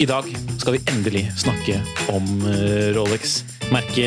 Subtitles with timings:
[0.00, 0.24] I dag
[0.56, 1.74] skal vi endelig snakke
[2.08, 3.42] om eh, Rolex.
[3.68, 4.06] Merke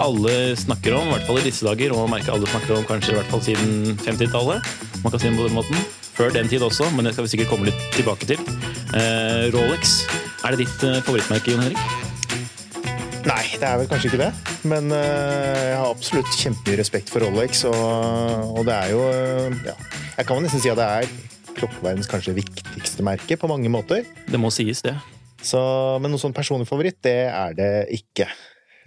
[0.00, 3.12] alle snakker om, i hvert fall i disse dager, og merke alle snakker om kanskje
[3.12, 4.64] i hvert fall siden 50-tallet.
[5.02, 5.76] Man kan si det på den måten.
[6.16, 8.40] Før den tid også, men det skal vi sikkert komme litt tilbake til.
[8.96, 9.92] Eh, Rolex,
[10.40, 11.84] er det ditt eh, favorittmerke, Jon Henrik?
[13.28, 14.32] Nei, det er vel kanskje ikke det.
[14.64, 19.62] Men uh, jeg har absolutt kjempemye respekt for Rolex, og, og det er jo uh,
[19.68, 19.76] ja,
[20.16, 24.04] Jeg kan vel nesten si at det er klokkeverdens kanskje viktigste merke på mange måter.
[24.28, 24.94] Det må sies, det.
[25.44, 25.60] Så,
[26.00, 28.28] men noen sånn personlig favoritt, det er det ikke.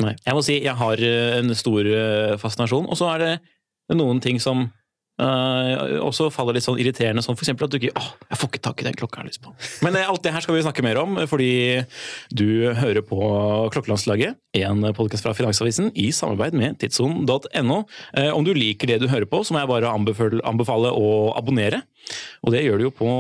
[0.04, 0.14] Nei.
[0.26, 4.22] Jeg må si jeg har eh, en stor eh, fascinasjon, og så er det noen
[4.24, 4.68] ting som
[5.24, 8.64] eh, også faller litt sånn irriterende, sånn eksempel at du ikke åh, jeg får ikke
[8.68, 9.54] tak i den klokka jeg har lyst på.
[9.86, 11.52] Men uh, alt det her skal vi snakke mer om, fordi
[12.30, 13.20] du hører på
[13.74, 17.80] Klokkelandslaget, en podkast fra Finansavisen i samarbeid med tidsson.no.
[18.18, 21.34] Uh, om du liker det du hører på, så må jeg bare anbefale, anbefale å
[21.38, 21.84] abonnere.
[22.46, 23.12] Og det gjør du jo på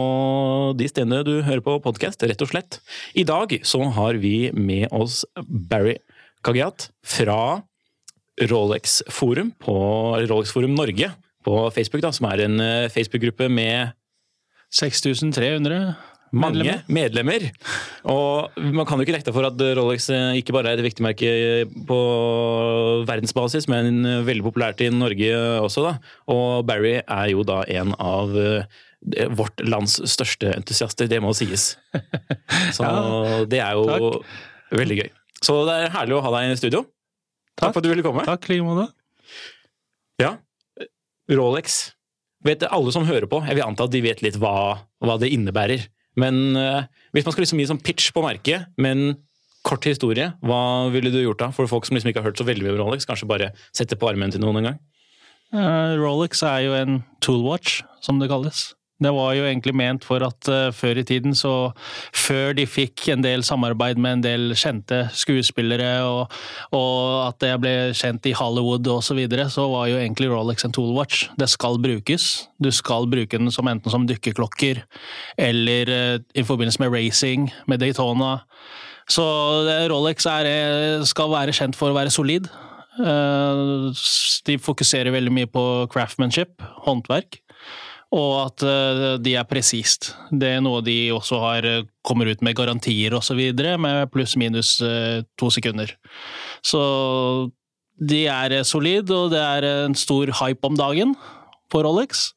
[0.79, 2.79] de stedene du hører på podkast, rett og slett.
[3.17, 5.97] I dag så har vi med oss Barry
[6.45, 7.63] Kagiat fra
[8.47, 9.73] Rolex Forum, på
[10.29, 11.09] Rolex Forum Norge
[11.47, 13.93] på Facebook, da, som er en eh, Facebook-gruppe med
[14.75, 15.95] 6300
[16.35, 16.81] mange medlemmer.
[16.91, 17.43] medlemmer.
[18.11, 21.05] Og man kan jo ikke nekte for at Rolex eh, ikke bare er et viktig
[21.05, 21.29] merke
[21.87, 21.99] på
[23.07, 25.29] verdensbasis, men veldig populært i Norge
[25.63, 25.85] også.
[25.87, 25.93] da.
[26.33, 28.67] Og Barry er jo da en av eh,
[29.39, 31.77] vårt lands største entusiaster, det må sies.
[32.75, 34.35] Så Ja, det er jo takk.
[34.83, 35.09] veldig gøy.
[35.45, 36.83] Så det er herlig å ha deg i studio.
[37.55, 37.71] Takk, Takk.
[37.71, 38.25] for at du ville komme.
[38.27, 38.89] Takk, like måte.
[40.19, 40.35] Ja.
[41.31, 41.77] Rolex.
[42.45, 44.55] Vet alle som hører på, jeg vil anta at de vet litt hva,
[45.03, 45.87] hva det innebærer.
[46.17, 49.17] Men uh, hvis man skal liksom gi sånn pitch på merket, men
[49.67, 51.49] kort historie, hva ville du gjort da?
[51.53, 53.97] For folk som liksom ikke har hørt så veldig mye om Rolex, kanskje bare sette
[53.99, 54.79] på armen til noen en gang?
[55.53, 58.71] Uh, Rolex er jo en toolwatch, som det kalles.
[58.97, 61.71] Det var jo egentlig ment for at uh, før i tiden, så
[62.17, 66.33] før de fikk en del samarbeid med en del kjente skuespillere, og,
[66.73, 70.65] og at det ble kjent i Hollywood osv., så, videre, så var jo egentlig Rolex
[70.65, 71.27] en toolwatch.
[71.39, 72.47] Det skal brukes.
[72.59, 74.81] Du skal bruke den som enten som dykkerklokker,
[75.37, 78.39] eller uh, i forbindelse med racing, med Daytona.
[79.07, 79.23] Så
[79.71, 80.49] eh, Rolex er,
[81.07, 82.49] skal være kjent for å være solid.
[82.97, 83.93] Uh,
[84.47, 85.63] De fokuserer veldig mye på
[85.93, 86.57] craftsmanship,
[86.87, 87.39] håndverk,
[88.15, 90.13] og at eh, de er presist.
[90.31, 93.41] Det er noe de også har eh, kommer ut med garantier osv.,
[93.83, 95.91] med pluss-minus eh, to sekunder.
[96.63, 96.79] Så
[97.97, 101.15] de er solide, solid, og det er en stor hype om dagen
[101.71, 102.31] på Rolex.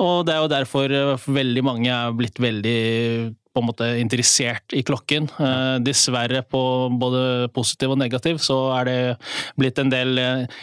[0.00, 0.92] Og det er jo derfor
[1.28, 5.26] veldig mange er blitt veldig på en måte interessert i klokken.
[5.84, 6.62] Dessverre på
[6.96, 8.96] både positiv og negativ så er det
[9.60, 10.16] blitt en del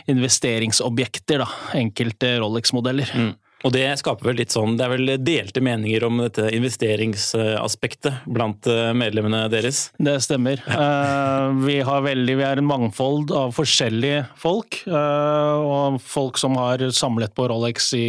[0.10, 1.50] investeringsobjekter, da.
[1.78, 3.14] Enkelte Rolex-modeller.
[3.14, 3.36] Mm.
[3.68, 8.70] Og det skaper vel litt sånn Det er vel delte meninger om dette investeringsaspektet blant
[8.72, 9.90] eh, medlemmene deres?
[10.00, 10.62] Det stemmer.
[10.64, 14.82] Eh, vi, har veldig, vi er en mangfold av forskjellige folk.
[14.88, 18.08] eh, og folk som har samlet på Rolex i,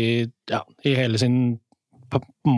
[0.51, 1.59] ja, i hele sin
[2.45, 2.57] p-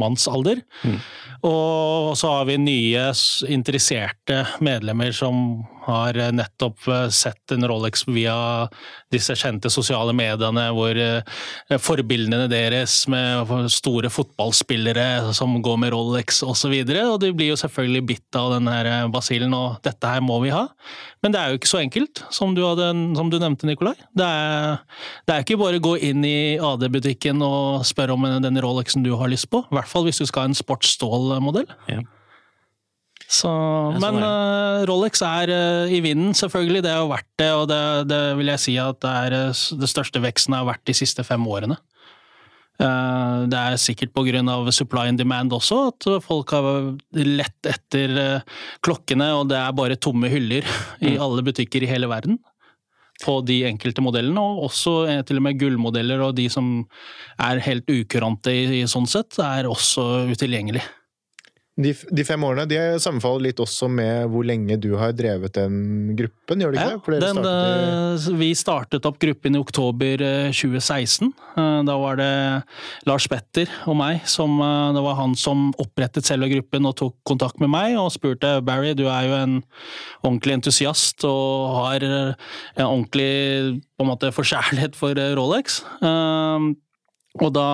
[0.84, 0.98] Mm.
[1.42, 3.08] Og så har vi nye
[3.50, 8.68] interesserte medlemmer som har eh, nettopp eh, sett en Rolex via
[9.12, 11.22] disse kjente sosiale mediene, hvor eh,
[11.82, 16.70] forbildene deres med store fotballspillere som går med Rolex osv.
[16.82, 20.22] Og, så og de blir jo selvfølgelig bitt av den her basillen, og dette her
[20.22, 20.68] må vi ha.
[21.22, 22.88] Men det er jo ikke så enkelt, som du, hadde,
[23.18, 23.94] som du nevnte, Nikolai.
[24.14, 24.78] Det er,
[25.26, 29.12] det er ikke bare å gå inn i AD-butikken og spørre om den Rolexen du
[29.18, 29.62] har lyst på.
[29.72, 31.70] I hvert fall hvis du skal ha en sportsstålmodell.
[33.32, 36.82] Så, Ja, sånn men eh, Rolex er eh, i vinden, selvfølgelig.
[36.84, 37.80] Det har vært det, og det,
[38.10, 41.24] det vil jeg si at det er eh, det største veksten har vært de siste
[41.24, 41.78] fem årene.
[42.82, 44.16] Det er sikkert
[44.50, 46.64] av supply and demand også, at folk har
[47.14, 48.42] lett etter
[48.82, 50.66] klokkene, og det er bare tomme hyller
[50.98, 52.40] i alle butikker i hele verden.
[53.22, 56.72] På de enkelte modellene, og også eh, til og med gullmodeller og de som
[57.42, 60.82] er helt ukurante i, i sånn sett, er også utilgjengelig.
[61.80, 66.10] De, de fem årene de sammenfaller litt også med hvor lenge du har drevet den
[66.18, 70.20] gruppen, gjør det ikke Ja, den, startet i- eh, vi startet opp gruppen i oktober
[70.20, 71.30] eh, 2016.
[71.56, 72.28] Eh, Da var det
[73.08, 77.16] Lars Petter og meg som eh, Det var han som opprettet selve gruppen og tok
[77.24, 79.56] kontakt med meg og spurte Barry, du er jo en
[80.22, 82.34] ordentlig entusiast og har eh,
[82.76, 85.80] en ordentlig på en måte forkjærlighet for eh, Rolex.
[87.40, 87.66] Og da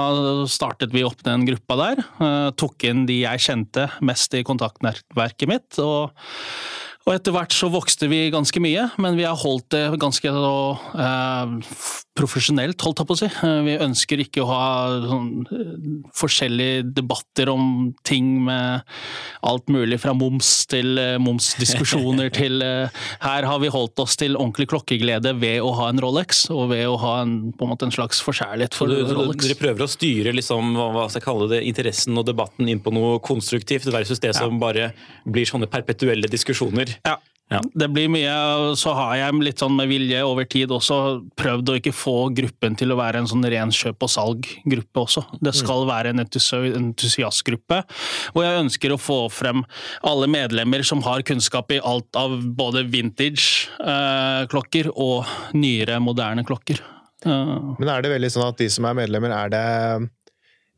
[0.47, 2.03] startet vi opp den gruppa der.
[2.23, 5.79] eh, Tok inn de jeg kjente mest i kontaktnettverket mitt.
[5.83, 6.15] og
[7.09, 11.55] og etter hvert så vokste vi ganske mye, men vi har holdt det ganske eh,
[12.19, 13.29] profesjonelt, holdt jeg på å si.
[13.31, 14.65] Eh, vi ønsker ikke å ha
[15.05, 15.71] sånn, eh,
[16.19, 18.83] forskjellige debatter om ting med
[19.47, 24.37] alt mulig fra moms til eh, momsdiskusjoner til eh, Her har vi holdt oss til
[24.37, 27.89] ordentlig klokkeglede ved å ha en Rolex, og ved å ha en, på en, måte
[27.89, 29.45] en slags forkjærlighet for du, Rolex.
[29.47, 32.95] dere prøver å styre liksom, hva skal jeg kalle det, interessen og debatten inn på
[32.95, 34.93] noe konstruktivt, versus det som bare
[35.29, 36.99] blir sånne perpetuelle diskusjoner.
[37.07, 37.19] Ja.
[37.49, 37.63] Ja.
[37.73, 38.33] Det blir mye,
[38.77, 40.99] så har jeg litt sånn med vilje over tid også
[41.39, 45.25] prøvd å ikke få gruppen til å være en sånn ren kjøp og salg-gruppe også.
[45.45, 47.83] Det skal være en entusiastgruppe,
[48.35, 49.65] hvor jeg ønsker å få frem
[50.07, 55.27] alle medlemmer som har kunnskap i alt av både vintage-klokker og
[55.59, 56.83] nyere, moderne klokker.
[57.27, 59.63] Eh, Men er det veldig sånn at de som er medlemmer, er det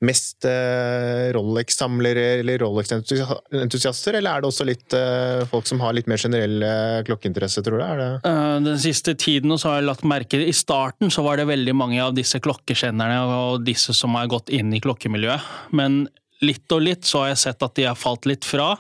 [0.05, 6.09] mest eh, Rolex-samlere eller Rolex-entusiaster, eller er det også litt eh, folk som har litt
[6.11, 6.65] mer generell
[7.09, 8.05] klokkeinteresse, tror du?
[8.25, 11.77] Eh, Den siste tiden så har jeg lagt merke I starten så var det veldig
[11.77, 15.45] mange av disse klokkekjennerne og disse som har gått inn i klokkemiljøet.
[15.77, 16.07] Men
[16.45, 18.73] litt og litt så har jeg sett at de har falt litt fra.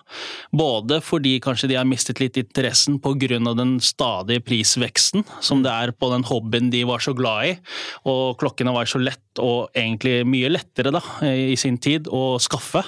[0.56, 3.38] Både fordi kanskje de har mistet litt interessen pga.
[3.54, 7.56] den stadige prisveksten som det er på den hobbyen de var så glad i.
[8.04, 12.84] Og klokkene var så lett, og egentlig mye lettere da, i sin tid, å skaffe.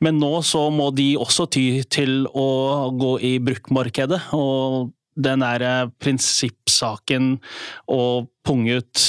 [0.00, 5.64] Men nå så må de også ty til å gå i bruktmarkedet, og den der
[5.66, 7.32] eh, prinsippsaken
[7.90, 8.02] å
[8.46, 9.06] punge ut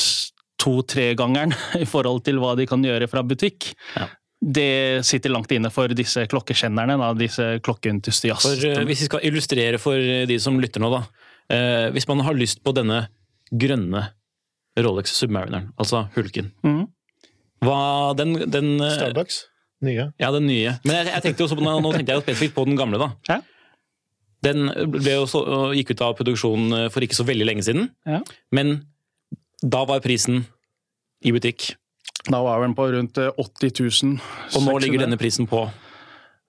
[0.60, 1.54] to-tre-gangeren
[1.84, 4.10] i forhold til hva de kan gjøre fra butikk, Ja.
[4.40, 9.82] Det sitter langt inne for disse klokkekjennerne, da, disse For, eh, hvis vi skal illustrere
[9.82, 11.02] for de som lytter nå, da.
[11.52, 13.08] Eh, hvis man har lyst på denne
[13.50, 14.06] grønne
[14.80, 16.84] Rolex Submarineren, altså Hulken mm.
[17.66, 17.80] hva
[18.16, 19.42] den, den eh, Starbucks?
[19.84, 20.10] Nye?
[20.20, 20.76] Ja, den nye.
[20.84, 23.10] Men jeg, jeg tenkte også på, nå tenkte jeg spesifikt på den gamle, da.
[23.32, 23.40] Ja.
[24.46, 25.42] Den ble jo så,
[25.76, 27.90] gikk ut av produksjon eh, for ikke så veldig lenge siden.
[28.08, 28.22] Ja.
[28.56, 28.78] Men
[29.60, 30.46] da var prisen
[31.26, 31.74] i butikk,
[32.28, 34.18] Da var den på rundt eh, 80 000.
[34.58, 35.70] og nå ligger denne prisen på.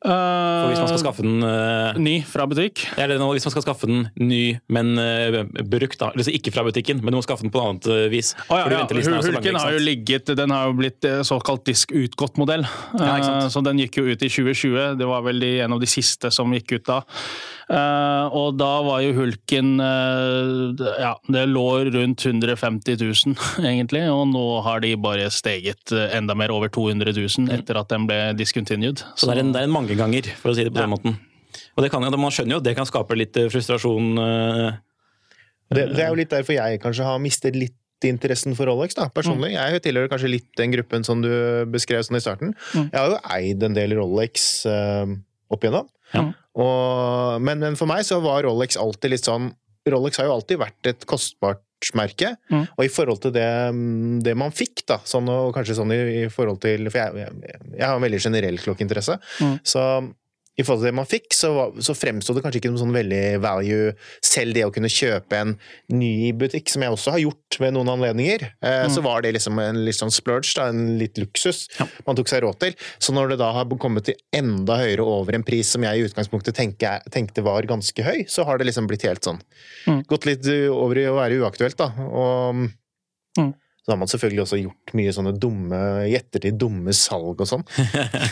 [0.01, 2.87] For hvis man skal skaffe den uh, Ny fra butikk.
[2.97, 6.09] eller nå, hvis man skal skaffe den ny, men uh, brukt, da.
[6.17, 8.33] Altså ikke fra butikken, men du må skaffe den på annet uh, vis.
[8.49, 8.87] Oh, ja, ja.
[8.89, 12.65] Hulken har jo ligget Den har jo blitt eh, såkalt disk-utgått-modell.
[12.97, 13.45] Ja, ikke sant.
[13.45, 14.97] Eh, Så den gikk jo ut i 2020.
[15.03, 17.03] Det var vel de, en av de siste som gikk ut da.
[17.71, 21.65] Eh, Og da var jo Hulken eh, Ja, det lå
[21.95, 23.37] rundt 150 000,
[23.71, 24.03] egentlig.
[24.11, 28.09] Og nå har de bare steget eh, enda mer, over 200 000, etter at den
[28.11, 29.05] ble discontinued.
[29.15, 31.19] Så det er en, det er en mangeganger, for å si det på den måten.
[31.77, 34.11] Og det kan, jo- Man skjønner jo at det kan skape litt frustrasjon.
[35.71, 39.07] Det, det er jo litt derfor jeg kanskje har mistet litt interessen for Rolex, da,
[39.13, 39.53] personlig.
[39.55, 41.29] Jeg tilhører kanskje litt den gruppen som du
[41.71, 42.55] beskrev sånn i starten.
[42.75, 45.13] Jeg har jo eid en del Rolex eh,
[45.53, 45.87] opp igjennom.
[46.17, 46.25] Ja.
[46.61, 49.51] Og, men, men for meg så var Rolex alltid litt sånn
[49.91, 51.63] Rolex har jo alltid vært et kostbart
[51.97, 52.67] merke, Mm.
[52.77, 53.47] og i forhold til det,
[54.27, 57.61] det man fikk, da, sånn, og kanskje sånn i, i forhold til For jeg, jeg,
[57.79, 59.55] jeg har en veldig generell klokkeinteresse, Mm.
[59.65, 59.85] så
[60.59, 63.21] i forhold til det man fikk, så, så fremsto det kanskje ikke som sånn veldig
[63.41, 63.93] value,
[64.25, 65.53] selv det å kunne kjøpe en
[65.95, 68.45] ny butikk, som jeg også har gjort ved noen anledninger.
[68.61, 71.63] Eh, Så var det liksom en litt sånn splurge, da, en litt luksus
[72.07, 72.75] man tok seg råd til.
[72.99, 76.05] Så når det da har kommet til enda høyere over en pris som jeg i
[76.11, 79.41] utgangspunktet tenkte, tenkte var ganske høy, så har det liksom blitt helt sånn
[79.87, 80.03] Mm.
[80.11, 81.87] Gått litt over i å være uaktuelt, da.
[82.11, 82.67] Og
[83.39, 83.55] Mm.
[83.81, 87.65] Så har man selvfølgelig også gjort mye sånne dumme, i ettertid dumme salg og sånn.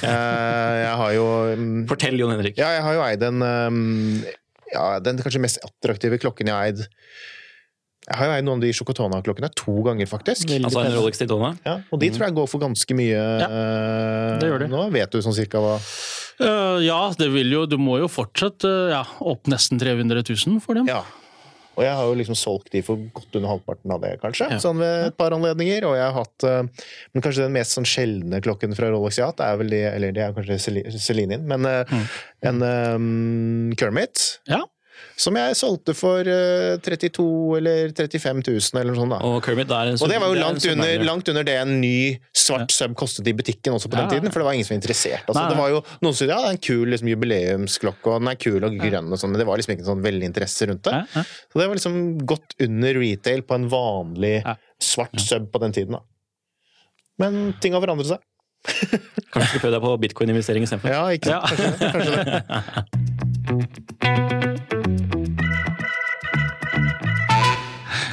[0.09, 1.25] Eh, jeg har jo
[1.59, 2.59] mm, Fortell, Jon Henrik.
[2.61, 3.81] ja, jeg har jo eid en um,
[4.71, 8.67] ja, Den kanskje mest attraktive klokken jeg har eid Jeg har jo eid noen av
[8.67, 10.47] de Chocotona-klokkene to ganger, faktisk.
[10.49, 10.95] Veldig Altså en.
[10.97, 11.51] Rolex Daytona.
[11.67, 13.49] Ja, og de tror jeg går for ganske mye ja,
[14.41, 14.71] det gjør de.
[14.73, 14.85] nå.
[14.95, 18.93] Vet du sånn cirka hva uh, ja, det vil jo, du må jo fortsatt uh,
[18.95, 20.89] ja, opp nesten 300 000 for dem.
[20.89, 21.03] Ja.
[21.79, 24.49] Og jeg har jo liksom solgt de for godt under halvparten av det, kanskje.
[24.51, 24.59] Ja.
[24.63, 25.87] Sånn ved et par anledninger.
[25.87, 29.43] Og jeg har hatt eh, Men kanskje den mest sånn sjeldne klokken fra Rolex hatt,
[29.45, 32.03] er vel de Eller det er kanskje Celi- Celine, men mm.
[32.51, 34.27] en um, Kermit.
[34.51, 34.65] Ja.
[35.19, 37.25] Som jeg solgte for uh, 32
[37.59, 39.11] eller 35 000 eller noe sånt.
[39.17, 39.19] da.
[39.27, 41.91] Og Kermit er en Og det var jo langt under, langt under det en ny
[42.39, 44.13] svart sub kostet i butikken også på den Ja, ja.
[44.21, 45.27] tiden, for det var ingen som var interessert.
[45.27, 48.31] Altså, det var jo Noen som ja, det er en kul liksom, jubileumsklokke, og den
[48.31, 50.87] er kul og grønn, og sånn, men det var liksom ikke sånn veldig interesse rundt
[50.87, 50.95] det.
[50.95, 51.23] Ja, ja.
[51.51, 51.99] Så det var liksom
[52.31, 54.55] godt under retail på en vanlig Ja.
[54.79, 55.99] svart sub på den tiden.
[55.99, 56.03] da.
[57.19, 58.23] Men ting har forandret seg.
[59.35, 60.91] Kanskje du skulle prøve deg på bitcoin-investering istedenfor?
[60.95, 61.43] Ja, ikke Ja.
[61.47, 61.59] sant?
[61.83, 62.29] Kanskje, kanskje det.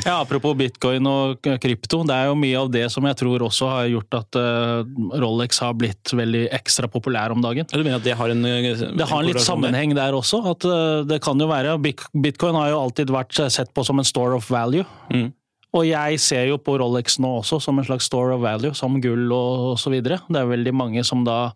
[0.05, 3.69] Ja, Apropos bitcoin og krypto, det er jo mye av det som jeg tror også
[3.71, 4.91] har gjort at eh,
[5.23, 7.65] Rolex har blitt veldig ekstra populær om dagen.
[7.71, 10.43] Du mener at det har en en Det har en litt sammenheng der også.
[10.51, 14.05] at eh, det kan jo være, Bitcoin har jo alltid vært sett på som en
[14.05, 14.85] store of value.
[15.09, 15.31] Mm.
[15.75, 18.95] Og jeg ser jo på Rolex nå også som en slags store of value, som
[19.03, 19.97] gull og, osv.
[20.05, 21.51] Det er veldig mange som da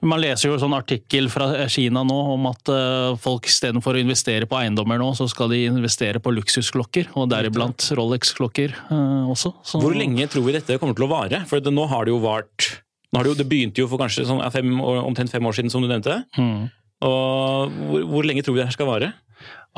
[0.00, 4.02] Man leser jo en sånn artikkel fra Kina nå om at eh, folk istedenfor å
[4.02, 9.52] investere på eiendommer nå, så skal de investere på luksusklokker, og deriblant Rolex-klokker eh, også.
[9.62, 11.44] Så, Hvor lenge tror vi dette kommer til å vare?
[11.50, 12.70] For det, nå har det jo vart
[13.10, 15.88] det, jo, det begynte jo for kanskje sånn, fem, omtrent fem år siden, som du
[15.90, 16.20] nevnte.
[16.38, 16.68] Mm.
[17.06, 19.10] Og hvor, hvor lenge tror vi det her skal vare?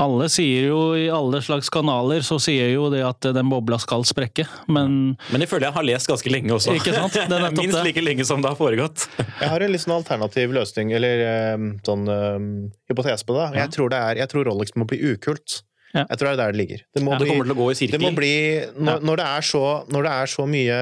[0.00, 4.06] Alle sier jo i alle slags kanaler så sier jo det at den bobla skal
[4.08, 6.76] sprekke, men Men det føler jeg har lest ganske lenge også.
[6.78, 7.12] Ikke sant?
[7.12, 9.04] Det er Minst like lenge som det har foregått.
[9.42, 12.48] Jeg har en litt sånn alternativ løsning, eller eh, sånn um,
[12.88, 13.50] hypotese på det.
[13.58, 15.60] Jeg, tror det er, jeg tror Rolex må bli ukult.
[15.92, 16.06] Ja.
[16.08, 16.82] Jeg tror det er der det ligger.
[16.96, 18.32] Det må Ja, det kommer til å gå i Det må bli,
[18.80, 20.78] når, når, det er så, når det er så mye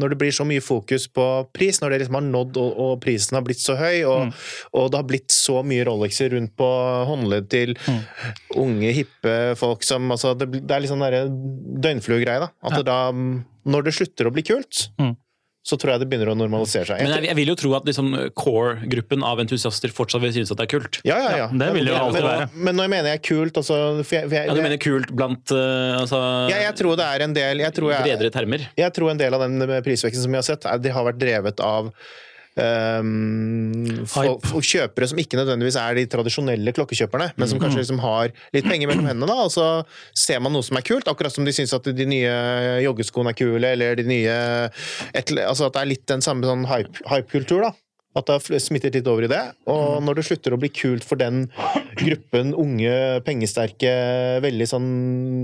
[0.00, 2.94] Når det blir så mye fokus på pris, når det liksom har nådd og, og
[3.04, 4.32] prisen har blitt så høy, og,
[4.72, 6.68] og det har blitt så mye Rolexer rundt på
[7.10, 7.74] håndledd til
[8.56, 12.50] unge, hippe folk som altså, det, det er litt sånn derre døgnfluegreie, da.
[12.64, 15.14] At det da Når det slutter å bli kult, Mm.
[15.64, 17.00] Så tror jeg det begynner å normalisere seg.
[17.00, 20.60] Men jeg, jeg vil jo tro at liksom, core-gruppen av entusiaster fortsatt vil synes at
[20.60, 20.98] det er kult.
[21.08, 21.46] ja, ja, ja.
[21.48, 22.48] det vil jo men, alltid men, være.
[22.68, 24.82] Men når jeg mener jeg er kult, altså for jeg, for jeg, Ja, Du mener
[24.84, 26.20] kult blant uh, altså,
[26.52, 28.68] ja, jeg tror det er en del jeg tror jeg, bredere termer?
[28.76, 31.22] Jeg tror en del av den prisveksten som vi har sett, er, det har vært
[31.22, 31.88] drevet av
[32.60, 38.02] ehm, folk, folk kjøpere som ikke nødvendigvis er de tradisjonelle klokkekjøperne, men som kanskje liksom
[38.04, 39.68] har litt penger mellom hendene, da, og så
[40.16, 42.34] ser man noe som er kult, akkurat som de syns at de nye
[42.84, 44.36] joggeskoene er kule, eller de nye
[45.14, 47.72] et, Altså at det er litt den samme sånn hype- hype-kultur, da.
[48.14, 49.40] At det har smittet litt over i det.
[49.66, 51.48] Og når det slutter å bli kult for den
[51.98, 52.92] gruppen unge,
[53.26, 53.90] pengesterke,
[54.44, 54.86] veldig sånn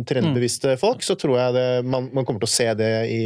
[0.07, 3.23] trendbevisste folk, så tror jeg det, man, man kommer til å se det i,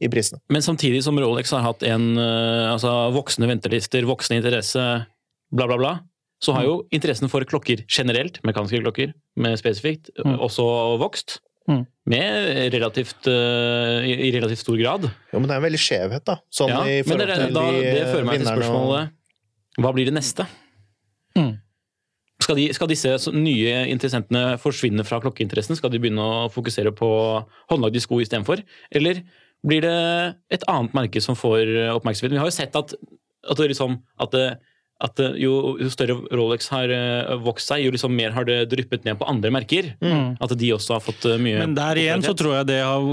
[0.00, 0.38] i prisene.
[0.52, 4.84] Men samtidig som Rolex har hatt en uh, altså, voksende ventelister, voksende interesse,
[5.50, 5.92] bla, bla, bla,
[6.42, 10.36] så har jo interessen for klokker generelt, mekaniske klokker med spesifikt, Mm.
[10.38, 10.64] også
[11.02, 11.40] vokst.
[11.68, 11.82] Mm.
[12.08, 15.08] Med relativt, uh, i, i relativt stor grad.
[15.32, 16.38] Jo, men det er en veldig skjevhet, da.
[16.48, 19.82] Sånn Ja, i men forhold det, til da, de det fører meg til spørsmålet og-
[19.84, 20.46] Hva blir det neste?
[21.36, 21.58] Mm.
[22.40, 25.76] Skal, de, skal disse nye interessentene forsvinne fra klokkeinteressen?
[25.76, 27.08] Skal de begynne å fokusere på
[27.70, 28.62] håndlagde sko istedenfor?
[28.94, 29.24] Eller
[29.66, 29.94] blir det
[30.54, 32.34] et annet merke som får oppmerksomhet?
[32.36, 32.94] Vi har jo sett at,
[33.50, 34.44] at, liksom, at, det,
[34.98, 39.04] at jo, jo større Rolex har eh, vokst seg, jo liksom mer har det dryppet
[39.06, 39.92] ned på andre merker.
[40.42, 43.04] At de også har fått eh, mye Men der igjen så tror jeg det har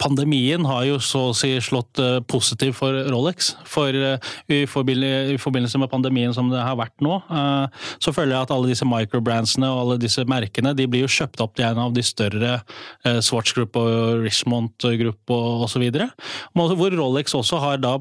[0.00, 3.54] Pandemien har jo så å si slått eh, positivt for Rolex.
[3.68, 8.46] For eh, i forbindelse, med pandemien som det har vært nå, eh, så føler jeg
[8.46, 11.80] at alle disse microbrandsene og alle disse merkene de blir jo kjøpt opp til en
[11.86, 15.86] av de større eh, Swatch Group og Richmond Group og osv.
[16.52, 17.96] Hvor Rolex også har da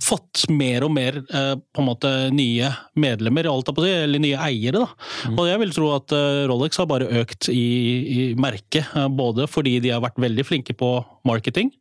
[0.00, 4.22] fått mer og mer eh, på en måte nye medlemmer, alt på å si, eller
[4.22, 4.82] nye eiere.
[4.84, 5.34] da.
[5.34, 7.66] Og jeg vil tro at eh, Rolex har bare økt i,
[8.02, 10.94] i merket, eh, både fordi de har vært veldig flinke på
[11.28, 11.72] marketing.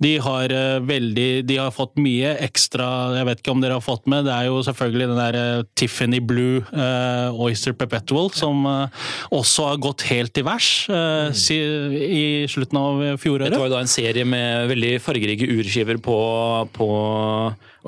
[0.00, 3.84] De har, eh, veldig, de har fått mye ekstra Jeg vet ikke om dere har
[3.84, 8.64] fått med, det er jo selvfølgelig den der eh, Tiffany Blue uh, Oyster Perpetual, som
[8.66, 8.88] uh,
[9.34, 13.52] også har gått helt til værs uh, si, i slutten av fjoråret.
[13.52, 16.18] Dette var jo da en serie med veldig fargerike urskiver på,
[16.74, 16.88] på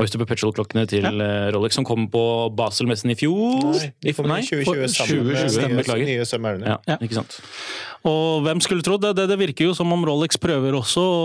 [0.01, 1.51] Oyster Perpetual-klokkene til ja.
[1.55, 2.23] Rolex, som kom på
[2.59, 3.61] Basel-messen i fjor.
[3.71, 6.09] Nei, de kom i 2020 sammen 2020, med nye, beklager.
[6.11, 6.73] nye Submariner.
[6.75, 6.97] Ja, Ja.
[7.05, 7.39] ikke sant.
[8.05, 9.29] Og hvem skulle trodd det, det?
[9.31, 11.21] Det virker jo som om Rolex prøver også å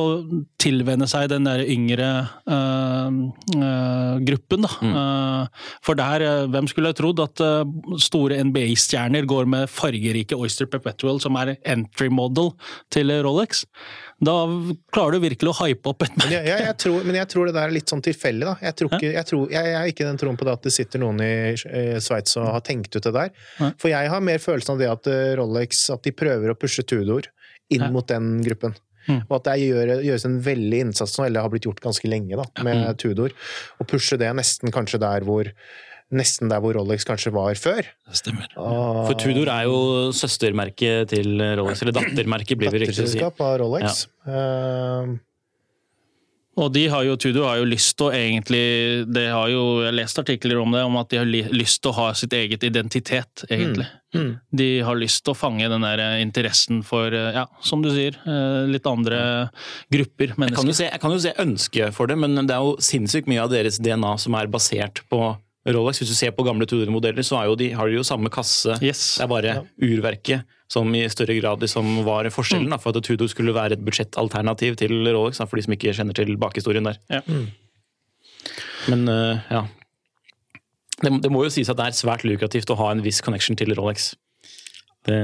[0.61, 2.07] tilvenne seg den der yngre
[2.47, 3.17] øh,
[3.57, 4.71] øh, gruppen, da.
[4.79, 4.93] Mm.
[4.95, 7.43] Uh, for der, hvem skulle trodd at
[7.99, 12.53] store NBA-stjerner går med fargerike Oyster Perpetual, som er entry model
[12.93, 13.65] til Rolex?
[14.19, 14.35] Da
[14.91, 17.53] klarer du virkelig å hype opp et men jeg, jeg, tror, men jeg tror det
[17.55, 18.55] der er litt sånn tilfeldig, da.
[18.67, 21.03] Jeg, tror ikke, jeg, tror, jeg, har ikke den troen på det at det sitter
[21.03, 23.31] noen i Sveits og har tenkt ut det der.
[23.79, 25.09] For jeg har mer følelsen av det at
[25.39, 27.31] Rolex at de prøver å pushe Tudor
[27.71, 28.75] inn mot den gruppen.
[29.09, 29.21] Mm.
[29.25, 32.37] Og at det gjør, gjøres en veldig innsats nå, eller har blitt gjort ganske lenge,
[32.37, 32.97] da, med mm.
[33.01, 33.33] Tudor.
[33.79, 35.49] Å pushe det nesten kanskje der hvor
[36.09, 37.85] Nesten der hvor Rolex kanskje var før.
[37.85, 38.49] Det stemmer.
[38.57, 39.03] Og...
[39.05, 39.79] For Tudor er jo
[40.17, 43.21] søstermerket til Rolex, eller dattermerket, blir det riktig å si.
[43.21, 44.07] Av Rolex.
[44.25, 44.45] Ja.
[45.05, 45.17] Uh,
[46.59, 49.91] og de har jo, Tudor har jo lyst til å egentlig det har jo, Jeg
[49.91, 52.65] har lest artikler om det, om at de har lyst til å ha sitt eget
[52.67, 53.87] identitet, egentlig.
[54.15, 54.19] Mm.
[54.19, 54.31] Mm.
[54.59, 57.91] De har lyst til å fange den der eh, interessen for, eh, ja, som du
[57.93, 58.17] sier,
[58.67, 59.21] litt andre
[59.93, 60.49] grupper mennesker.
[60.49, 62.75] Jeg kan jo se, jeg kan jo se ønske for det, men det er jo
[62.83, 65.21] sinnssykt mye av deres DNA som er basert på
[65.75, 66.01] Rolex.
[66.01, 68.77] Hvis du ser på gamle Tudor-modeller, så de, har de jo samme kasse.
[68.83, 69.17] Yes.
[69.17, 69.63] Det er bare ja.
[69.85, 72.67] urverket som i større grad liksom var forskjellen.
[72.69, 72.75] Mm.
[72.75, 75.95] Da, for at Tudor skulle være et budsjettalternativ til Rolex, da, for de som ikke
[75.97, 77.01] kjenner til bakhistorien der.
[77.09, 77.21] Ja.
[77.25, 77.47] Mm.
[78.89, 79.65] Men uh, ja.
[80.99, 83.57] Det, det, må jo sies at det er svært lukrativt å ha en viss connection
[83.59, 84.11] til Rolex.
[85.07, 85.19] Det,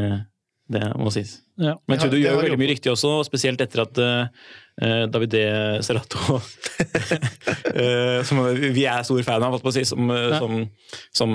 [0.71, 1.39] det må sies.
[1.61, 1.75] Ja.
[1.87, 6.35] Men Tudor gjør jo veldig mye riktig også, spesielt etter at uh, Uh, Davide Serrato,
[6.35, 6.41] uh,
[8.27, 10.39] som vi er stor fan av, si, som, uh, ja.
[10.41, 10.65] som,
[11.15, 11.31] som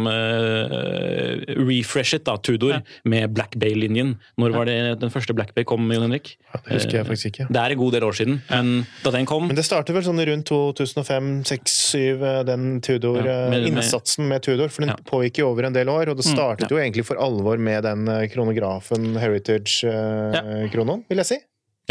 [1.71, 2.81] refreshet da, Tudor ja.
[3.09, 4.19] med Black Bay-linjen.
[4.41, 6.35] Når var det den første Black Bay kom, Jon Henrik?
[6.51, 7.49] Ja, det husker jeg faktisk ikke.
[7.49, 10.05] Det er en god del år siden, men da den kom Men det startet vel
[10.05, 14.69] sånn rundt 2005-2006-2007, den Tudor-innsatsen med, med, Tudor.
[14.69, 16.35] For den pågikk jo over en del år, og det mm.
[16.35, 18.05] startet jo egentlig for alvor med den
[18.35, 21.41] kronografen, Heritage-kronoen, vil jeg si.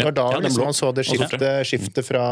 [0.00, 2.24] Det var da ja, liksom, man så det skiftet, skiftet, fra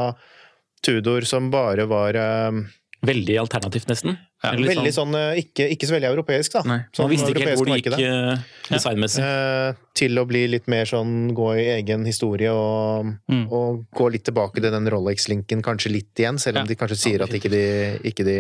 [0.85, 2.17] Tudor som bare var
[2.49, 2.67] um,
[3.07, 4.17] Veldig alternativt, nesten?
[4.43, 6.63] Ja, veldig sånn, sånn ikke, ikke, så veldig europeisk, da.
[6.67, 9.23] Nei, sånn man visste ikke helt hvor det gikk uh, designmessig.
[9.23, 13.45] Uh, til å bli litt mer sånn gå i egen historie og, mm.
[13.55, 16.73] og gå litt tilbake til den Rolex-linken kanskje litt igjen, selv om ja.
[16.73, 17.63] de kanskje sier at ikke de,
[18.11, 18.39] ikke de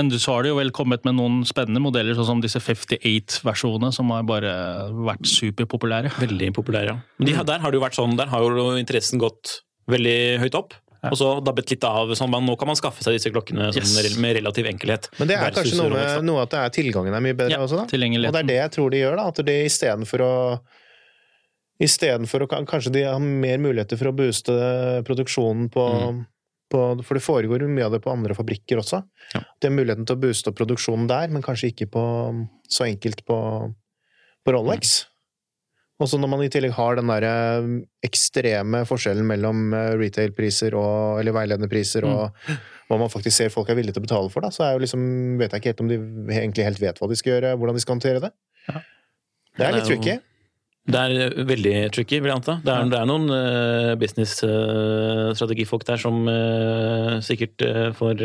[0.00, 3.92] men så har det jo vel kommet med noen spennende modeller, sånn som disse 58-versjonene,
[3.92, 4.52] som har bare
[4.96, 6.14] vært superpopulære.
[6.20, 7.18] Veldig populære, ja.
[7.20, 9.60] Men de, der har det jo vært sånn, der har jo interessen gått
[9.90, 10.76] veldig høyt opp.
[11.00, 11.12] Ja.
[11.12, 12.10] Og så dabbet litt av.
[12.16, 14.18] sånn Nå kan man skaffe seg disse klokkene yes.
[14.20, 15.08] med relativ enkelhet.
[15.16, 17.62] Men det er kanskje noe med noe at det er tilgangen er mye bedre ja,
[17.64, 17.86] også, da?
[17.88, 19.30] Og det er det jeg tror de gjør, da.
[19.32, 20.34] At de istedenfor å
[21.80, 24.52] Istedenfor å kanskje de har mer muligheter for å booste
[25.06, 26.18] produksjonen på mm
[26.70, 29.02] på, For det foregår mye av det på andre fabrikker også.
[29.34, 29.44] Ja.
[29.60, 32.02] Det er muligheten til å booste opp produksjonen der, men kanskje ikke på,
[32.70, 33.38] så enkelt på,
[34.46, 35.00] på Rolex.
[35.02, 35.10] Mm.
[36.00, 37.66] Og så når man i tillegg har den der eh,
[38.06, 42.62] ekstreme forskjellen mellom eh, retail-priser eller veiledende priser og mm.
[42.88, 45.02] hva man faktisk ser folk er villige til å betale for, da, så liksom,
[45.40, 46.00] vet jeg ikke helt om de
[46.38, 48.32] egentlig helt vet hva de skal gjøre, hvordan de skal håndtere det.
[48.70, 48.82] Ja.
[49.60, 50.16] Det er litt tricky.
[50.88, 52.56] Det er veldig tricky, vil jeg anta.
[52.64, 57.64] Det er, det er noen uh, business-strategifolk uh, der som uh, sikkert
[57.98, 58.24] får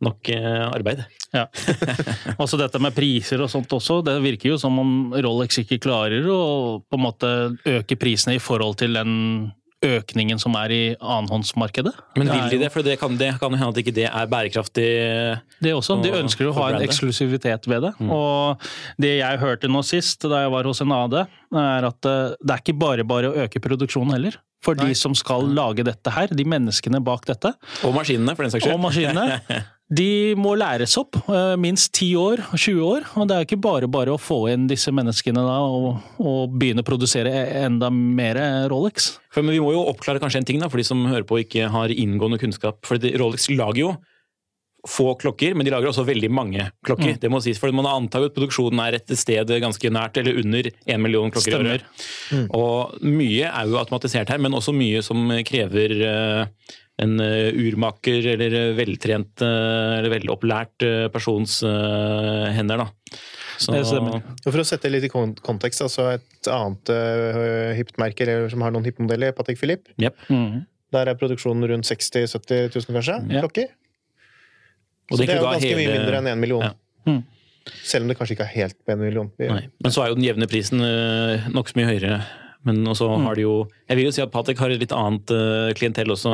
[0.00, 1.02] nok arbeid.
[1.34, 1.44] Ja.
[2.42, 3.98] også dette med priser og sånt også.
[4.06, 6.40] Det virker jo som om Rolex ikke klarer å
[6.80, 7.32] på en måte
[7.68, 9.12] øke prisene i forhold til den
[9.84, 11.92] økningen som er i annenhåndsmarkedet.
[12.18, 12.70] Men vil de det?
[12.74, 14.88] For det kan, det kan hende at ikke det er bærekraftig?
[15.62, 15.96] Det også.
[16.04, 17.94] De ønsker å ha en eksklusivitet ved det.
[17.98, 18.12] Mm.
[18.12, 18.68] Og
[19.00, 21.18] det jeg hørte nå sist, da jeg var hos en AD,
[21.64, 24.38] er at eh, det er ikke bare bare å øke produksjonen heller.
[24.60, 24.90] For Nei.
[24.90, 27.54] de som skal lage dette her, de menneskene bak dette.
[27.88, 28.76] Og maskinene, for den saks skyld.
[28.76, 29.40] Og maskinene.
[29.90, 33.08] De må læres opp, eh, minst 10 år, 20 år.
[33.18, 36.84] Og det er ikke bare bare å få inn disse menneskene da, og, og begynne
[36.84, 38.38] å produsere e, enda mer
[38.70, 39.16] Rolex.
[39.34, 41.40] For, men vi må jo oppklare kanskje en ting, da, for de som hører på
[41.40, 42.78] og ikke har inngående kunnskap.
[42.86, 43.92] For Rolex lager jo
[44.88, 47.16] få klokker, men de lager også veldig mange klokker.
[47.16, 47.20] Mm.
[47.20, 50.38] Det må sies, for Man antar jo at produksjonen er et sted ganske nært, eller
[50.40, 52.06] under én million klokker i året.
[52.32, 52.46] Mm.
[52.56, 58.26] Og mye er jo automatisert her, men også mye som krever uh, en eh, urmaker
[58.34, 61.60] eller veltrent eh, eller velopplært eh, persons
[62.56, 62.84] hender.
[62.84, 62.88] da.
[63.60, 63.76] Så,
[64.46, 67.98] for å sette litt i kontekst, altså et annet uh, hipt
[68.48, 69.92] som har noen hippe Patek Philippe.
[70.00, 70.16] Yep.
[70.32, 70.62] Mm.
[70.96, 73.42] Der er produksjonen rundt 60 000-70 000, kanskje, Yep.
[73.44, 73.68] klokker.
[75.10, 75.76] Så det, det er jo ganske hele...
[75.82, 76.64] mye mindre enn én en million.
[76.64, 76.72] Ja.
[77.10, 77.20] Mm.
[77.84, 79.28] Selv om det kanskje ikke er helt på én million.
[79.42, 79.66] Nei.
[79.84, 82.22] Men så er jo den jevne prisen uh, nokså mye høyere.
[82.64, 83.26] Men også mm.
[83.28, 83.54] har de jo
[83.88, 86.32] Jeg vil jo si at Patek har et litt annet uh, klientell også.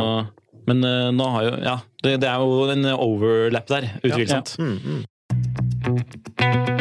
[0.66, 4.56] Men uh, nå har jo Ja, det, det, er jo en overlap der, utvilsomt.
[4.58, 4.70] Ja, ja.
[4.70, 6.75] Mm, mm.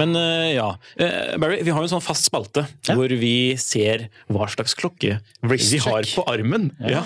[0.00, 0.68] Men eh, ja.
[0.96, 2.96] Eh, Barry, vi har jo en sånn fast spalte Ja.
[2.96, 6.70] hvor vi ser hva slags klokke Wrist vi har på armen.
[6.80, 7.02] Ja.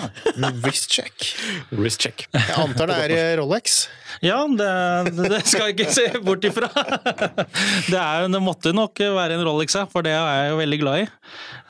[0.63, 1.27] Wrist check.
[1.75, 2.25] Wrist check.
[2.31, 3.85] Jeg antar det er Rolex.
[4.23, 4.69] Ja, det,
[5.19, 6.69] det skal jeg ikke se bort ifra.
[7.91, 11.03] Det, er, det måtte nok være en Rolex, for det er jeg jo veldig glad
[11.03, 11.05] i.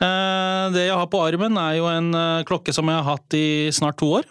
[0.06, 2.10] Eh, Det jeg har på armen, er jo en
[2.48, 4.28] klokke som jeg har hatt i snart to år.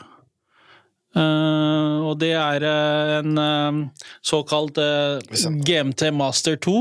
[1.16, 3.80] Eh, Og det er eh, en eh,
[4.26, 4.78] såkalt
[5.66, 6.76] GMT Master 2.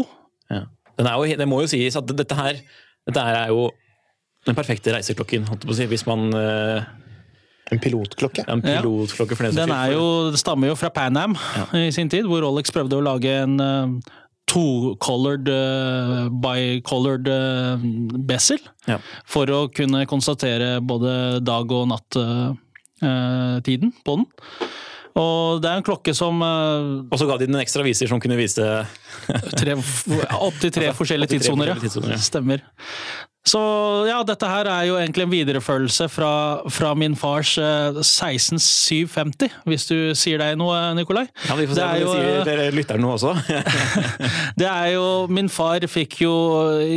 [0.50, 0.64] Ja.
[0.98, 2.58] Den er jo, det må jo sies at dette her,
[3.08, 3.70] dette her er jo
[4.46, 6.26] den perfekte reiseklokken, holdt jeg på å si, hvis man
[7.72, 8.44] En pilotklokke.
[8.52, 11.34] en pilotklokke for den Den er jo, det stammer jo fra Pan Am
[11.72, 14.12] i sin tid, hvor Rolex prøvde å lage en uh,
[14.52, 17.80] to-colored, uh, bi-colored uh,
[18.28, 18.60] bezel.
[18.86, 18.98] Ja.
[19.26, 21.88] For å kunne konstatere både dag- og
[23.02, 24.26] natt-tiden på den.
[25.14, 28.10] Og det er en klokke som uh, Og så ga de den en ekstra viser
[28.10, 28.64] som kunne vise
[29.30, 32.18] Opptil tre opp opptil tre forskjellige tidssoner, ja.
[32.18, 32.64] Stemmer.
[33.44, 33.60] Så
[34.08, 36.30] ja, dette her er jo egentlig en viderefølelse fra,
[36.72, 41.26] fra min fars eh, 16750, hvis du sier deg noe, Nikolai.
[41.48, 43.34] Ja, Vi får se om er sier dere lytter nå også.
[44.60, 46.32] Det er jo Min far fikk jo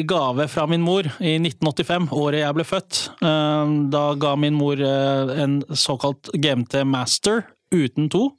[0.08, 3.04] gave fra min mor i 1985, året jeg ble født.
[3.20, 7.44] Eh, Da ga min mor eh, en såkalt GMT Master
[7.76, 8.30] uten to.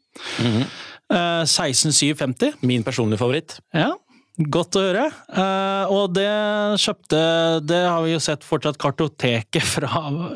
[0.40, 0.64] Mhm.
[1.12, 2.56] Eh, 16750.
[2.68, 3.58] Min personlige favoritt.
[3.72, 3.92] Ja,
[4.38, 5.06] godt å høre.
[5.34, 6.28] Eh, og det
[6.82, 7.20] kjøpte
[7.66, 9.88] Det har vi jo sett fortsatt kartoteket fra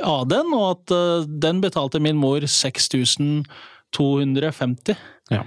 [0.02, 4.96] Aden, og at eh, den betalte min mor 6250
[5.32, 5.42] Ja.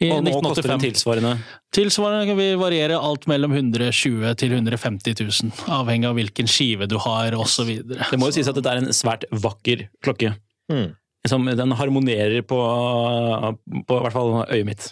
[0.00, 0.82] i Og nå koster den 1985.
[0.86, 1.32] tilsvarende
[1.76, 7.30] Tilsvarende vil variere alt mellom 120 til 150 000, avhengig av hvilken skive du har
[7.38, 7.68] osv.
[7.86, 10.30] Det må jo sies at dette er en svært vakker klokke.
[10.72, 10.88] Mm.
[11.28, 12.56] Som, den harmonerer på,
[13.84, 14.86] på i hvert fall øyet mitt.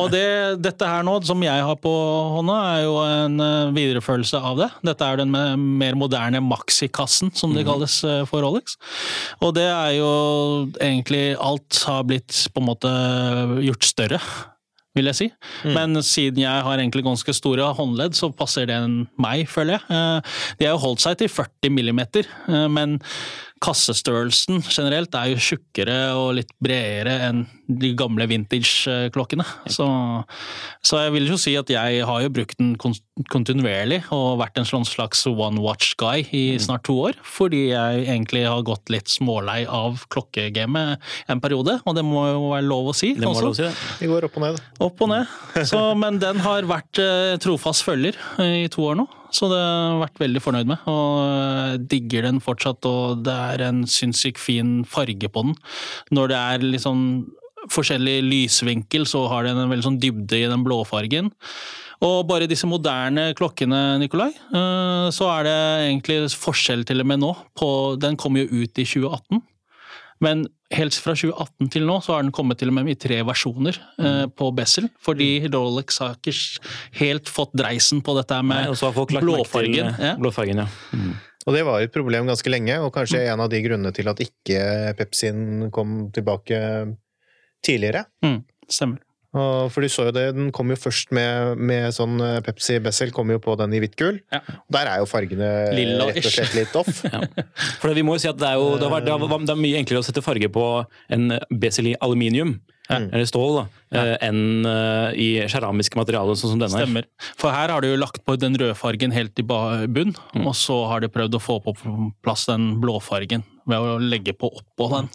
[0.00, 0.22] Og det,
[0.64, 1.92] dette her nå, som jeg har på
[2.38, 4.70] hånda, er jo en eh, videreførelse av det.
[4.88, 5.36] Dette er den
[5.76, 8.78] mer moderne maxikassen, som det kalles eh, for Rolex.
[9.44, 10.10] Og det er jo
[10.80, 12.92] egentlig Alt har blitt på en måte
[13.66, 14.20] gjort større.
[14.96, 15.26] Vil jeg si.
[15.76, 19.84] Men siden jeg har egentlig ganske store håndledd, så passer den meg, føler jeg.
[19.92, 22.24] Eh, De har jo holdt seg til 40 millimeter,
[22.72, 22.96] men
[23.64, 29.44] kassestørrelsen generelt er jo tjukkere og litt bredere enn de gamle vintage-klokkene.
[29.72, 29.86] Så,
[30.84, 32.74] så jeg vil jo si at jeg har jo brukt den
[33.32, 38.04] kontinuerlig og vært en sånn slags one watch guy i snart to år, fordi jeg
[38.04, 42.92] egentlig har gått litt smålei av klokkegamet en periode, og det må jo være lov
[42.92, 43.14] å si.
[43.16, 43.66] Det må lov å si.
[43.66, 43.74] det.
[44.02, 44.62] Vi går opp og ned.
[44.86, 45.36] Opp og ned.
[45.66, 49.90] Så, men den har vært eh, trofast følger i to år nå, så det har
[49.92, 50.84] jeg vært veldig fornøyd med.
[50.90, 55.56] Og jeg digger den fortsatt, og det er en sinnssykt fin farge på den.
[56.16, 57.04] Når det er sånn
[57.72, 61.32] forskjellig lysvinkel, så har den en veldig sånn dybde i den blåfargen.
[62.04, 67.22] Og bare disse moderne klokkene, Nikolai, eh, så er det egentlig forskjell til og med
[67.22, 67.32] nå.
[67.56, 67.68] På,
[68.00, 69.40] den kom jo ut i 2018.
[70.24, 73.20] Men helt fra 2018 til nå så har den kommet til og med i tre
[73.28, 74.88] versjoner eh, på Bessel.
[75.04, 76.34] Fordi Rolex har ikke
[77.00, 79.90] helt fått dreisen på dette med Nei, med har folk lagt merke til, blåfargen.
[79.94, 80.14] eh, Ja.
[80.20, 80.68] blåfargen ja.
[81.46, 84.18] Og det var et problem ganske lenge, og kanskje en av de grunnene til at
[84.24, 86.58] ikke Pepsin kom tilbake
[87.62, 88.06] tidligere.
[88.24, 88.98] Mm, stemmer.
[89.36, 93.12] For du så jo det, den kom jo først med, med sånn eh, Pepsi Bessel,
[93.14, 94.20] kom jo på den i hvitt gull.
[94.32, 94.40] Ja.
[94.72, 97.02] Der er jo fargene Lilla rett og slett litt off.
[97.82, 99.60] For vi må jo si at det er, jo, det, var, det, var, det er
[99.60, 100.66] mye enklere å sette farge på
[101.12, 102.56] en Bessel i aluminium,
[102.88, 103.64] eller stål, da,
[103.98, 106.82] eh, enn eh, i keramiske materialer sånn som denne.
[106.82, 107.08] Stemmer.
[107.38, 110.46] For her har du jo lagt på den rødfargen helt i bunn, Mm.
[110.46, 111.74] og så har de prøvd å få på
[112.22, 115.08] plass den blåfargen ved å legge på oppå den.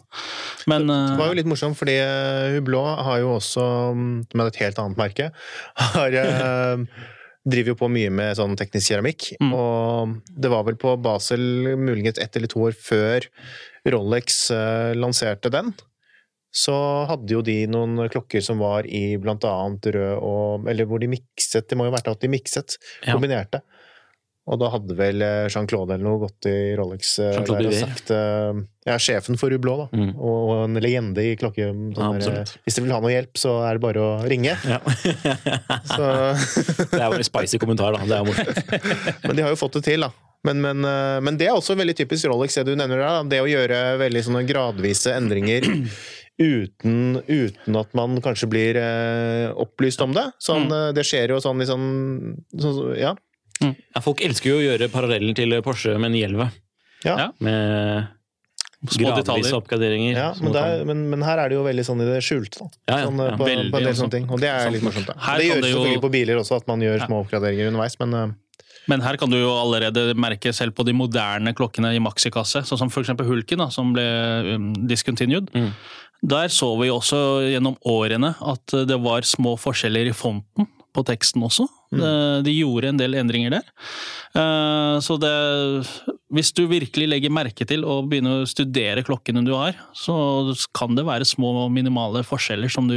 [0.66, 1.96] Men Det var eh, jo litt morsomt, fordi
[2.58, 5.32] Hublå har jo også, mm, med et helt annet merke,
[5.96, 6.86] har
[7.42, 9.32] driver jo på mye med sånn teknisk keramikk.
[9.42, 9.52] Mm.
[9.56, 11.40] Og det var vel på Basel
[11.78, 13.26] muligens ett eller to år før
[13.88, 15.72] Rolex uh, lanserte den.
[16.52, 16.74] Så
[17.08, 21.08] hadde jo de noen klokker som var i blant annet rød og Eller hvor de
[21.08, 23.14] mikset, det må jo ha vært at de mikset, Ja.
[23.14, 23.62] kombinerte.
[24.50, 28.10] Og da hadde vel eh, Jean-Claude eller noe gått i Rolex eh, der og sagt
[28.10, 29.86] eh, Ja, sjefen for Hublå, da.
[29.94, 30.08] Mm.
[30.18, 31.68] Og en legende i klokke...
[31.70, 34.56] Sånn Ja, der, hvis du vil ha noe hjelp, så er det bare å ringe.
[34.66, 34.80] Ja.
[35.92, 36.08] Så,
[36.90, 38.02] det er jo en spicy kommentar, da.
[38.02, 38.74] Det er morsomt.
[39.28, 40.10] men de har jo fått det til, da.
[40.42, 40.82] Men, men,
[41.22, 43.28] men det er også veldig typisk Rolex, det du nevner der.
[43.30, 45.68] Det å gjøre veldig sånne gradvise endringer
[46.42, 50.26] uten, uten at man kanskje blir eh, opplyst om det.
[50.42, 50.72] Sånn, Mm.
[50.88, 51.86] eh, det skjer jo sånn i sånn,
[52.58, 53.14] sånn Ja.
[53.62, 56.50] Ja, folk elsker jo å gjøre parallellen til Porsche med 911.
[57.04, 57.16] ja.
[57.18, 57.28] Ja.
[57.38, 58.08] Med
[58.90, 59.52] Små detaljer.
[59.54, 60.16] oppgraderinger.
[60.16, 62.66] Ja, men, der, men, men her er det jo veldig sånn i det skjulte.
[62.88, 63.36] Ja, ja, sånn, eh, ja.
[63.38, 64.26] på, Veldig på en del sånne ting.
[64.28, 65.06] Og det er litt morsomt.
[65.06, 65.14] Da.
[65.14, 68.14] Det kan gjøres det jo- på biler også, at man gjør små oppgraderinger underveis, men
[68.14, 68.32] eh,
[68.88, 72.78] Men her kan du jo allerede merke selv på de moderne klokkene i maxikasse, sånn
[72.78, 73.10] som f.eks.
[73.14, 74.02] Hulken, da, som ble
[74.56, 75.52] um, discontinued.
[75.54, 75.70] Mm.
[76.22, 77.18] Der så vi også
[77.50, 81.66] gjennom årene at det var små forskjeller i fonten på teksten også.
[81.92, 83.66] De, de gjorde en del endringer der.
[84.36, 85.32] Eh, Så det
[86.32, 90.14] Hvis du virkelig legger merke til og begynner å studere klokkene du har, så
[90.74, 92.96] kan det være små og minimale forskjeller som du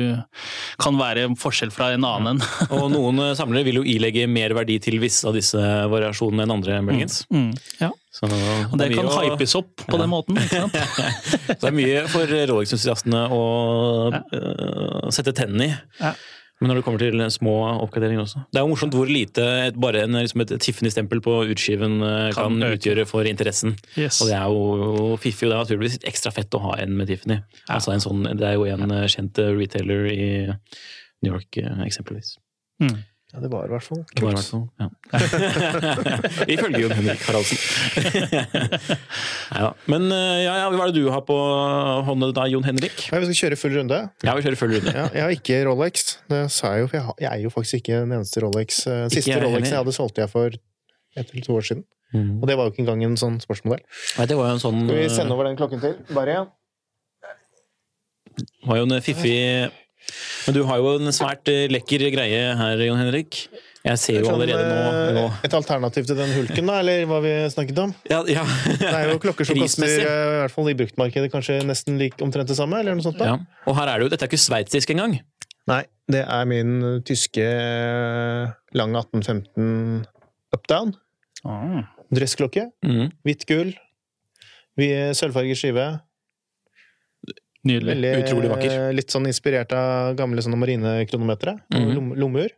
[0.82, 2.40] kan være forskjell fra en annen.
[2.78, 5.60] Og noen eh, samlere vil jo ilegge mer verdi til visse av disse
[5.92, 7.22] variasjonene enn andre Bergens.
[7.34, 7.92] Mm, ja.
[8.16, 10.40] Så Og det det kan å- hypes opp på den måten.
[10.40, 10.80] ikke sant?
[11.60, 13.44] Så det er mye for Rolex-entusiastene å
[14.16, 16.14] eh, sette tennene i.
[16.56, 16.62] Ja.
[16.64, 18.42] Men når det kommer til små oppgraderinger også.
[18.54, 22.30] Det er jo morsomt hvor lite et, bare en, liksom et Tiffany-stempel på utskiven eh,
[22.36, 23.76] kan, Kan utgjøre for interessen.
[24.00, 24.22] Yes.
[24.24, 27.12] Og det er jo fiffig, og det er naturligvis ekstra fett å ha en med
[27.12, 27.42] Tiffany.
[27.68, 32.38] Altså en sånn, det er jo en eh, kjent eh, retailer i New York, eksempelvis.
[32.84, 33.04] Mm.
[33.36, 34.40] Ja, det var i hvert fall Det var i kult.
[34.40, 34.88] hvert fall, ja.
[36.56, 37.60] Ifølge Jon Henrik Haraldsen.
[39.60, 41.36] ja, men eh, ja, ja, hva er det du har på
[42.08, 42.96] hånda da, Jon Henrik?
[43.12, 44.00] Ja, vi skal kjøre full runde.
[44.24, 44.94] Ja, vi kjører full runde.
[44.96, 46.06] Ja, jeg har ikke Rolex.
[46.32, 48.82] Det sa jeg jo, for jeg, har, jeg er jo faktisk ikke den eneste Rolex.
[48.88, 51.84] Eh, Siste jeg Rolex jeg hadde, solgte jeg for ett eller to år siden.
[52.16, 52.38] Mm.
[52.40, 53.82] Og det var jo ikke engang en sånn sportsmodell.
[54.20, 55.98] Nei, det var jo en sånn Skal vi eh, sende over den klokken til?
[56.16, 56.54] Bare igjen.
[58.68, 59.36] var jo en fiffig
[60.48, 63.46] Men du har jo en svært eh, lekker greie her, Jon Henrik.
[63.86, 65.24] Jeg ser jo Sånn, allerede nå, nå.
[65.30, 67.92] eh, Et alternativ til den hulken, da, eller hva vi snakket om?
[68.10, 68.42] Ja, ja.
[68.82, 72.18] Det er jo klokker som koster, eh, i hvert fall i bruktmarkedet, kanskje nesten lik,
[72.26, 73.20] omtrent det samme, eller noe sånt.
[73.22, 73.36] da?
[73.36, 73.38] ja.
[73.70, 75.20] Og her er det jo Dette er ikke sveitsisk engang.
[75.70, 77.46] Nei, det er min tyske
[78.78, 80.06] lang 1815
[80.54, 80.94] updown.
[81.46, 81.84] Ah.
[82.14, 82.68] Dressklokke.
[82.86, 83.10] Mm.
[83.26, 83.74] Hvitt gull.
[84.78, 85.86] Vi- Sølvfarget skive.
[87.66, 87.96] Nydelig.
[87.96, 88.74] Veldig, Utrolig vakker.
[88.90, 91.56] eh, Litt sånn inspirert av gamle sånne marinekronometere.
[91.74, 91.88] Mm.
[91.96, 92.50] Lom- Lommeur.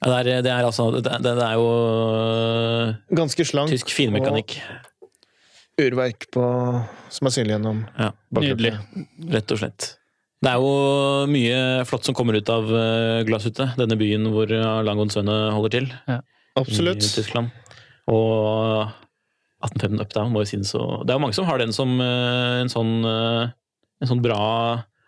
[0.00, 3.68] Ja, det, er, det er altså Det, det er jo øh, Ganske slank.
[3.68, 4.54] tysk finmekanikk,
[5.76, 6.44] Og urverk på,
[7.12, 8.10] som er synlig gjennom Ja.
[8.36, 8.72] Nydelig.
[9.32, 9.90] rett og slett.
[10.40, 12.64] Det er jo mye flott som kommer ut av
[13.28, 14.48] Glasshytte, denne byen hvor
[14.84, 15.90] Langonsønne holder til.
[16.56, 17.04] Absolutt.
[17.04, 17.50] I Tyskland.
[18.08, 18.88] Og
[19.60, 22.60] 1815 Updown må jo synes å Det er jo mange som har den som øh,
[22.62, 23.50] en sånn øh,
[24.00, 24.40] en sånn bra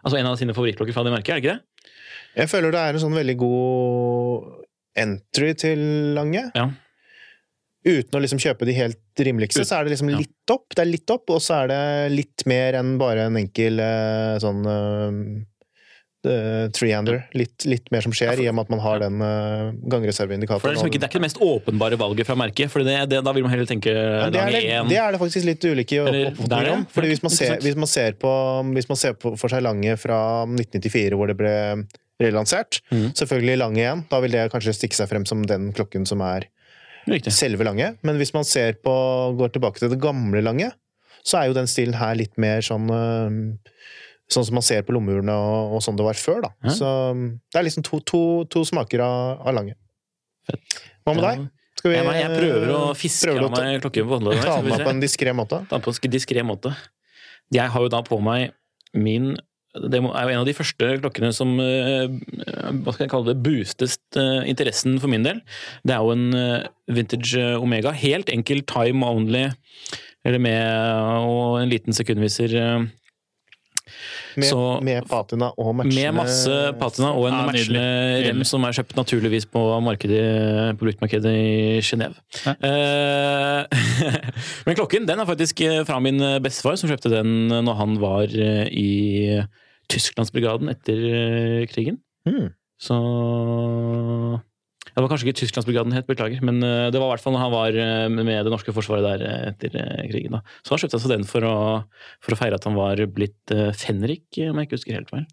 [0.03, 1.91] Altså en av sine favorittklokker fra det merket, er det ikke det?
[2.43, 4.49] Jeg føler det er en sånn veldig god
[4.99, 5.83] entry til
[6.17, 6.43] Lange.
[6.57, 6.65] Ja.
[7.87, 10.75] Uten å liksom kjøpe de helt rimeligste, så er det liksom litt opp.
[10.75, 11.81] Det er litt opp, og så er det
[12.17, 14.67] litt mer enn bare en enkel eh, sånn
[16.29, 17.23] uh, trehander.
[17.37, 20.73] Litt, litt mer som skjer, i og med at man har den uh, gangreserveindikatoren.
[20.73, 23.35] det liksom det er ikke det mest åpenbare valget fra merket, for det, det, da
[23.37, 26.21] vil man heller tenke Ja, det, er det, det er det faktisk litt ulike opp-
[26.33, 26.87] oppfatninger er om.
[26.93, 28.33] Fordi hvis man, ser, hvis, man ser på,
[28.79, 31.55] hvis man ser på for seg Lange fra 1994, hvor det ble
[32.23, 33.13] relansert, mm.
[33.19, 36.49] selvfølgelig Lange igjen, da vil det kanskje stikke seg frem som den klokken som er
[37.09, 37.35] Riktig.
[37.35, 37.95] selve Lange.
[38.07, 38.95] Men hvis man ser på,
[39.39, 40.71] går tilbake til det gamle Lange,
[41.23, 43.37] så er jo den stilen her litt mer sånn øh,
[44.33, 46.53] Sånn som man ser på lommurene og, og sånn det var før, da.
[46.65, 46.77] Ja.
[46.79, 46.93] Så
[47.53, 49.77] det er liksom to, to, to smaker av, av Lange.
[51.05, 51.45] Hva med deg?
[51.79, 54.45] Skal vi, Jeg, jeg prøver å fiske prøver av meg klokken på håndleddet.
[54.47, 55.63] ta den på en diskré måte?
[55.71, 56.75] Ta den på en diskré måte.
[57.53, 58.53] Jeg har jo da på meg
[58.97, 59.33] min
[59.73, 62.13] Det er jo en av de første klokkene som eh,
[62.85, 65.41] hva skal jeg kalle det, boostet eh, interessen for min del.
[65.83, 67.95] Det er jo en eh, vintage eh, Omega.
[67.97, 69.47] Helt enkel time only,
[70.29, 72.53] eller med og en liten sekundviser.
[74.33, 78.29] Eh, Med, Så- med patina og matchende Med masse patina og en Ja, matchende nydelig.
[78.29, 82.17] rem som er kjøpt naturligvis på markedet, på bruktmarkedet i Genéve.
[82.47, 83.65] Eh,
[84.67, 88.25] Men klokken den er faktisk eh, fra min bestefar, som kjøpte den når han var
[88.33, 89.43] eh, i
[89.93, 91.99] Tysklandsbrigaden etter eh, krigen.
[92.29, 92.51] Mm.
[92.83, 92.97] Så
[94.93, 97.45] Det var kanskje ikke Tysklandsbrigaden het, beklager, men eh, det var i hvert fall når
[97.47, 99.77] han var eh, med det norske forsvaret der eh, etter
[100.11, 100.37] krigen.
[100.37, 100.43] da.
[100.61, 101.55] Så han kjøpte seg den for å,
[102.25, 105.25] for å feire at han var blitt fenrik, om jeg ikke husker helt feil.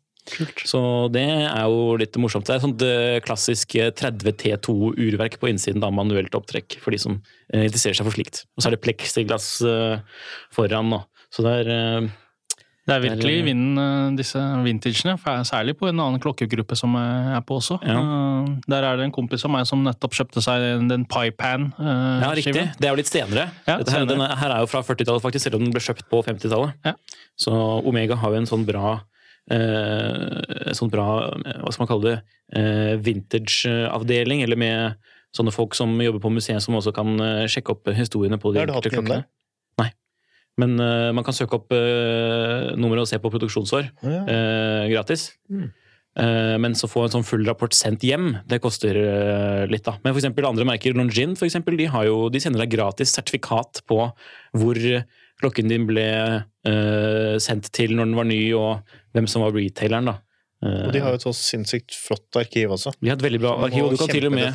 [0.69, 0.79] Så
[1.11, 2.45] det er jo litt morsomt.
[2.45, 2.85] Det er sånt
[3.25, 7.19] klassisk eh, 30 T2-urverk på innsiden da manuelt opptrekk, for de som
[7.51, 8.45] interesserer seg for slikt.
[8.55, 9.51] Og så er det pleksiglass
[10.55, 11.03] foran nå.
[11.33, 12.09] Så det er
[12.89, 15.13] Det er virkelig i vinden, eh, disse vintagene.
[15.45, 17.77] Særlig på en annen klokkegruppe som jeg er på også.
[17.85, 17.99] Ja.
[18.01, 21.69] Eh, Der er det en kompis av meg som nettopp kjøpte seg den Pipan.
[21.79, 22.53] eh, Ja, riktig.
[22.55, 22.73] skiven.
[22.79, 23.45] Det er jo litt senere.
[23.67, 24.31] Ja, Dette her, senere.
[24.31, 26.73] er, her er jo fra 40-tallet, faktisk, selv om den ble kjøpt på 50-tallet.
[26.85, 26.93] Ja.
[27.37, 27.53] Så
[27.85, 28.99] Omega har jo en sånn bra
[29.51, 31.05] eh, sånn bra,
[31.63, 32.17] hva skal man kalle det,
[32.53, 34.95] eh, vintage-avdeling, eller med
[35.35, 37.15] sånne folk som jobber på museet, som også kan
[37.49, 39.25] sjekke opp historiene på de enkelte klokkene.
[40.59, 44.23] Men uh, man kan søke opp uh, nummeret og se på produksjonsår Ja.
[44.25, 45.31] uh, gratis.
[46.19, 48.97] Eh, men så få en sånn full rapport sendt hjem, det koster
[49.69, 49.85] litt.
[49.85, 49.93] da.
[50.03, 53.13] Men for eksempel andre merker, Longin, for eksempel, de, har jo, de sender deg gratis
[53.15, 54.01] sertifikat på
[54.57, 54.79] hvor
[55.39, 56.07] klokken din ble
[57.39, 60.09] sendt til når den var ny, og hvem som var retaileren.
[60.11, 60.17] da.
[60.65, 62.97] Og de har jo et så sinnssykt flott arkiv også.
[62.99, 64.51] de har et veldig bra arkiv, og du kan med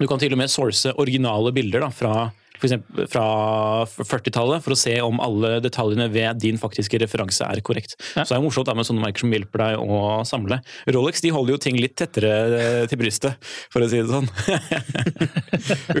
[0.00, 3.24] du kan til og med source originale bilder da, fra, for fra
[3.86, 7.96] 40-tallet for å se om alle detaljene ved din faktiske referanse er korrekt.
[8.14, 8.24] Ja.
[8.24, 10.60] Så det er morsomt med sånne merker som hjelper deg å samle.
[10.90, 14.30] Rolex de holder jo ting litt tettere eh, til brystet, for å si det sånn.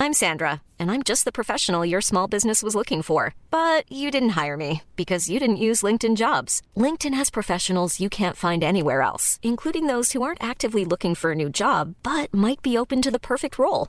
[0.00, 3.34] I'm Sandra, and I'm just the professional your small business was looking for.
[3.50, 6.62] But you didn't hire me because you didn't use LinkedIn jobs.
[6.76, 11.32] LinkedIn has professionals you can't find anywhere else, including those who aren't actively looking for
[11.32, 13.88] a new job but might be open to the perfect role,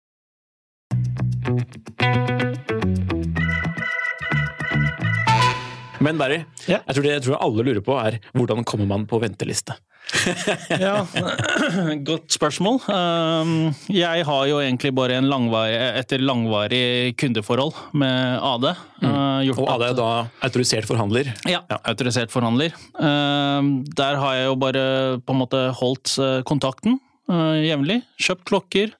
[6.01, 6.79] Men Barry, Ja.
[6.87, 9.75] jeg, tror det, jeg tror alle lurer på er hvordan kommer man på venteliste?
[10.81, 11.05] Ja,
[12.09, 12.79] Godt spørsmål.
[12.89, 13.51] Um,
[13.87, 18.65] Jeg har jo egentlig bare en langvarig, etter langvarig kundeforhold med AD.
[19.01, 19.13] Mm.
[19.45, 20.09] gjort Og AD er da
[20.49, 21.29] autorisert forhandler.
[21.47, 22.73] Ja, autorisert forhandler.
[22.97, 24.85] Um, Der har jeg jo bare
[25.21, 26.97] på en måte holdt uh, kontakten
[27.29, 28.01] uh, jevnlig.
[28.19, 28.95] Kjøpt klokker.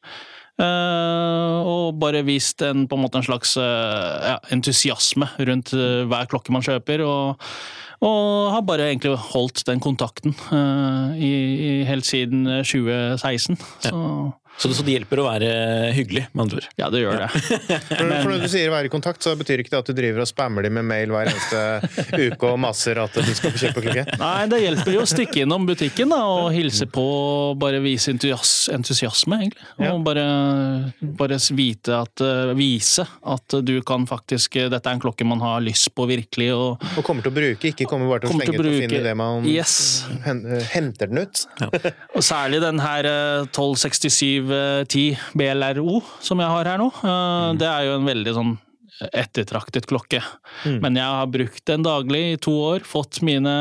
[0.59, 6.27] Uh, og bare vist en, på en, en slags uh, ja, entusiasme rundt uh, hver
[6.31, 7.05] klokke man kjøper.
[7.05, 7.47] Og,
[8.01, 13.59] og har bare egentlig holdt den kontakten uh, i, i helt siden uh, 2016.
[13.87, 13.95] Så
[14.61, 15.51] så det, så det, hjelper å være
[15.95, 16.65] hyggelig, med andre ord.
[16.77, 17.29] Ja, det gjør det.
[17.87, 20.21] for, for når du sier være i kontakt, så betyr ikke det at du driver
[20.21, 23.81] og spammer dem med mail hver eneste uke og maser at du skal få kjøpe
[23.87, 24.03] klokke?
[24.21, 28.13] Nei, det hjelper jo å stikke innom butikken da, og hilse på, og bare vise
[28.13, 29.65] entusiasme, egentlig.
[29.79, 29.95] Og ja.
[30.05, 30.27] bare,
[31.23, 35.65] bare at, eh, vise at du kan faktisk eh, Dette er en klokke man har
[35.65, 36.51] lyst på virkelig.
[36.53, 39.01] Og, og kommer til å bruke, ikke kommer bare til å slenge ut og finne
[39.09, 39.75] det man yes.
[40.75, 41.45] henter den ut.
[41.61, 41.71] Ja.
[42.13, 47.61] og særlig den her eh, 1267 1110 BLRO, som jeg har her nå, eh, mm.
[47.61, 48.53] det er jo en veldig sånn
[49.09, 50.19] ettertraktet klokke.
[50.65, 50.77] Mm.
[50.83, 53.53] Men jeg har brukt den daglig i to år, fått mine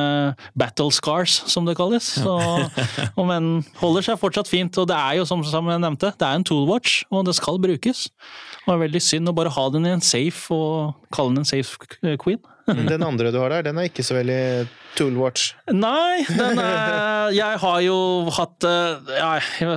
[0.59, 2.11] battle scars, som det kalles.
[2.20, 2.37] Så,
[3.16, 4.76] og, men holder seg fortsatt fint.
[4.81, 8.09] Og det er jo, som jeg nevnte, det er en toolwatch, og det skal brukes.
[8.61, 11.48] Det var veldig synd å bare ha den i en safe og kalle den en
[11.48, 11.81] safe
[12.20, 12.42] queen.
[12.93, 14.41] Den andre du har der, den er ikke så veldig
[14.99, 15.55] toolwatch.
[15.73, 17.97] Nei, den er, jeg har jo
[18.35, 19.31] hatt eh, ja,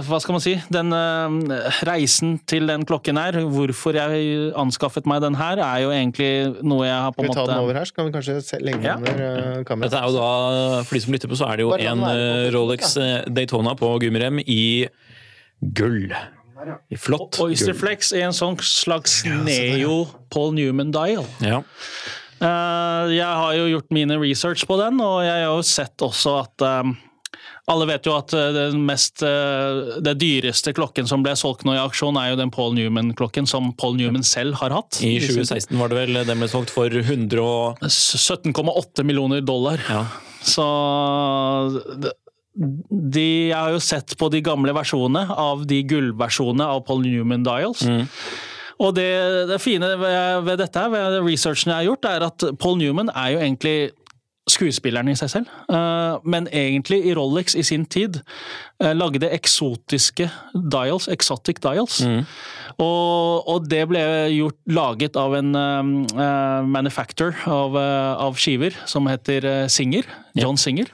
[0.08, 0.56] Hva skal man si?
[0.74, 5.94] Den eh, reisen til den klokken her, hvorfor jeg anskaffet meg den her, er jo
[5.94, 6.32] egentlig
[6.66, 8.38] noe jeg har på Skal en vi ta den over her, så kan vi kanskje
[8.46, 9.66] se legge den under ja.
[9.68, 9.90] kameraet.
[9.90, 12.14] Dette er jo da, For de som lytter på, så er det jo en på
[12.14, 14.64] eh, Rolex eh, Daytona på gummirem i
[15.78, 16.10] gull.
[16.90, 18.02] I flott Oyster gull.
[18.18, 20.04] I en sånn slags neo
[20.34, 21.26] Paul Newman-dial.
[21.44, 21.64] Ja.
[22.44, 26.34] Eh, jeg har jo gjort mine research på den, og jeg har jo sett også
[26.44, 26.94] at eh,
[27.72, 29.24] alle vet jo at eh, den mest,
[30.04, 33.72] det dyreste klokken som ble solgt nå i aksjon, er jo den Paul Newman-klokken som
[33.80, 35.00] Paul Newman selv har hatt.
[35.06, 39.80] I 2016 var det vel den ble solgt for 100 og 17,8 millioner dollar.
[39.90, 40.04] ja.
[40.44, 40.60] Så
[42.04, 47.44] de- Jeg har jo sett på de gamle versjonene av de gullversjonene av Paul Newman
[47.48, 47.82] Dials.
[48.82, 49.10] Og det,
[49.50, 53.36] det fine ved, ved dette, ved researchen jeg har gjort, er at Paul Newman er
[53.36, 53.92] jo egentlig
[54.50, 55.52] skuespilleren i seg selv.
[55.72, 58.20] Eh, men egentlig i Rolex i sin tid
[58.82, 62.02] eh, lagde eksotiske dials, exotic dials.
[62.82, 67.78] Og, og det ble gjort, laget av en eh, manufacturer av,
[68.28, 70.10] av skiver som heter Singer.
[70.40, 70.92] John Singer.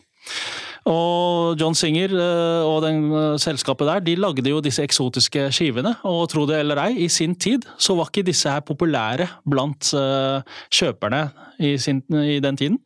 [0.87, 5.95] Og John Singer eh, og den eh, selskapet der, de lagde jo disse eksotiske skivene.
[6.07, 9.91] Og tro det eller ei, i sin tid så var ikke disse her populære blant
[9.97, 11.25] eh, kjøperne
[11.59, 12.79] i, sin, i den tiden.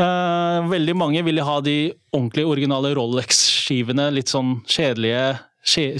[0.00, 5.34] Veldig mange ville ha de ordentlige originale Rolex-skivene, litt sånn kjedelige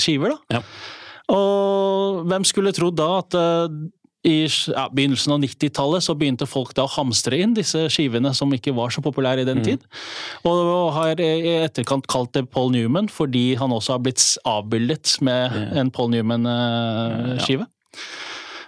[0.01, 0.57] skiver, da.
[0.57, 0.63] Ja.
[1.37, 3.37] Og hvem skulle trodd da at
[4.27, 8.53] i ja, begynnelsen av 90-tallet så begynte folk da å hamstre inn disse skivene som
[8.53, 9.87] ikke var så populære i den tid.
[10.45, 15.57] Og har i etterkant kalt det Paul Newman fordi han også har blitt avbildet med
[15.81, 17.65] en Paul Newman-skive.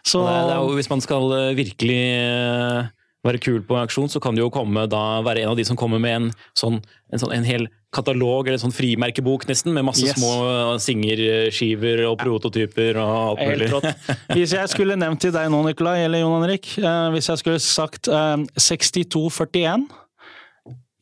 [0.03, 2.89] Så Det er, det er jo, hvis man skal eh, virkelig eh,
[3.23, 5.67] være kul på en auksjon, så kan det jo komme da være en av de
[5.69, 6.81] som kommer med en sånn
[7.13, 10.17] en, sånn, en hel katalog, eller sånn frimerkebok nesten, med masse Yes.
[10.17, 13.71] små eh, singerskiver og prototyper og alt Helt mulig.
[13.73, 14.07] rått.
[14.37, 17.61] Hvis jeg skulle nevnt til deg nå, Nikolai, eller Jon Henrik, eh, hvis jeg skulle
[17.61, 19.89] sagt eh, 6241,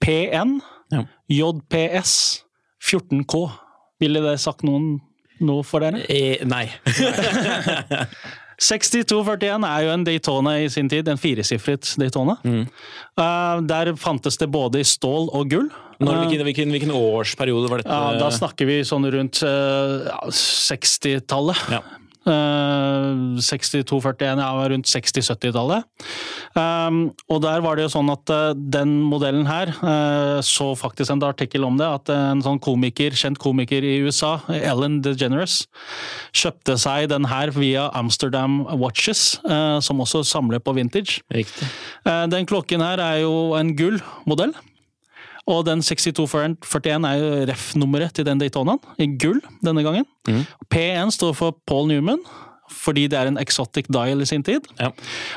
[0.02, 0.58] PN,
[0.90, 1.04] Ja.
[1.30, 2.42] JPS,
[2.82, 3.44] 14K,
[4.00, 4.96] ville det sagt noen
[5.40, 6.02] noe for dere?
[6.10, 6.66] Eh, nei.
[8.60, 12.34] 6241 er jo en Daytona i sin tid, en firesifret Daytona.
[12.44, 12.66] Mm.
[13.16, 15.70] Eh, der fantes det både i stål og gull.
[16.00, 17.92] Når, Eh, hvilken, hvilken, hvilken årsperiode var dette?
[17.92, 21.66] ja, da snakker vi sånn rundt uh, 60-tallet.
[21.76, 21.82] Ja.
[22.28, 25.86] Uh, 62-41, ja, rundt 60-70-tallet.
[26.52, 26.98] Um,
[27.32, 31.24] og der var det jo sånn at uh, den modellen her, uh, så faktisk en
[31.24, 35.62] artikkel om det, at en sånn komiker, kjent komiker i USA, Ellen DeGeneres,
[36.36, 41.20] kjøpte seg den her via Amsterdam Watches, eh, som også samler på vintage.
[41.34, 41.68] Riktig.
[42.04, 43.98] Eh, Den klokken her er jo en gull
[44.28, 44.52] modell.
[45.50, 50.06] Og den 6241 er jo ref-nummeret til den Daytonaen, i gull denne gangen.
[50.70, 52.22] P1 står for Paul Newman,
[52.70, 54.62] fordi det er en exotic dial i sin tid.
[54.78, 54.88] Ja.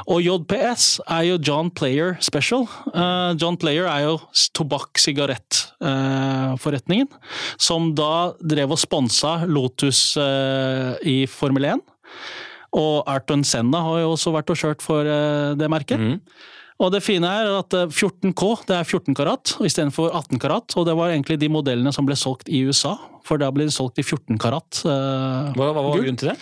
[0.05, 2.67] Og JPS er jo John Player Special.
[2.93, 4.21] Uh, John Player er jo
[4.53, 7.17] tobakk-sigarettforretningen, uh,
[7.57, 11.81] som da drev og sponsa Lotus uh, i Formel 1.
[12.73, 16.01] Og Arton Senna har jo også vært og kjørt for eh, det merket.
[16.01, 16.15] Mhm.
[16.81, 20.77] Og det fine er at eh, 14K det er 14 karat istedenfor 18 karat.
[20.79, 22.95] Og det var egentlig de modellene som ble solgt i USA,
[23.27, 24.81] for da blir det solgt i 14 karat.
[24.85, 26.37] Uh, Hva, hva var grunnen til det?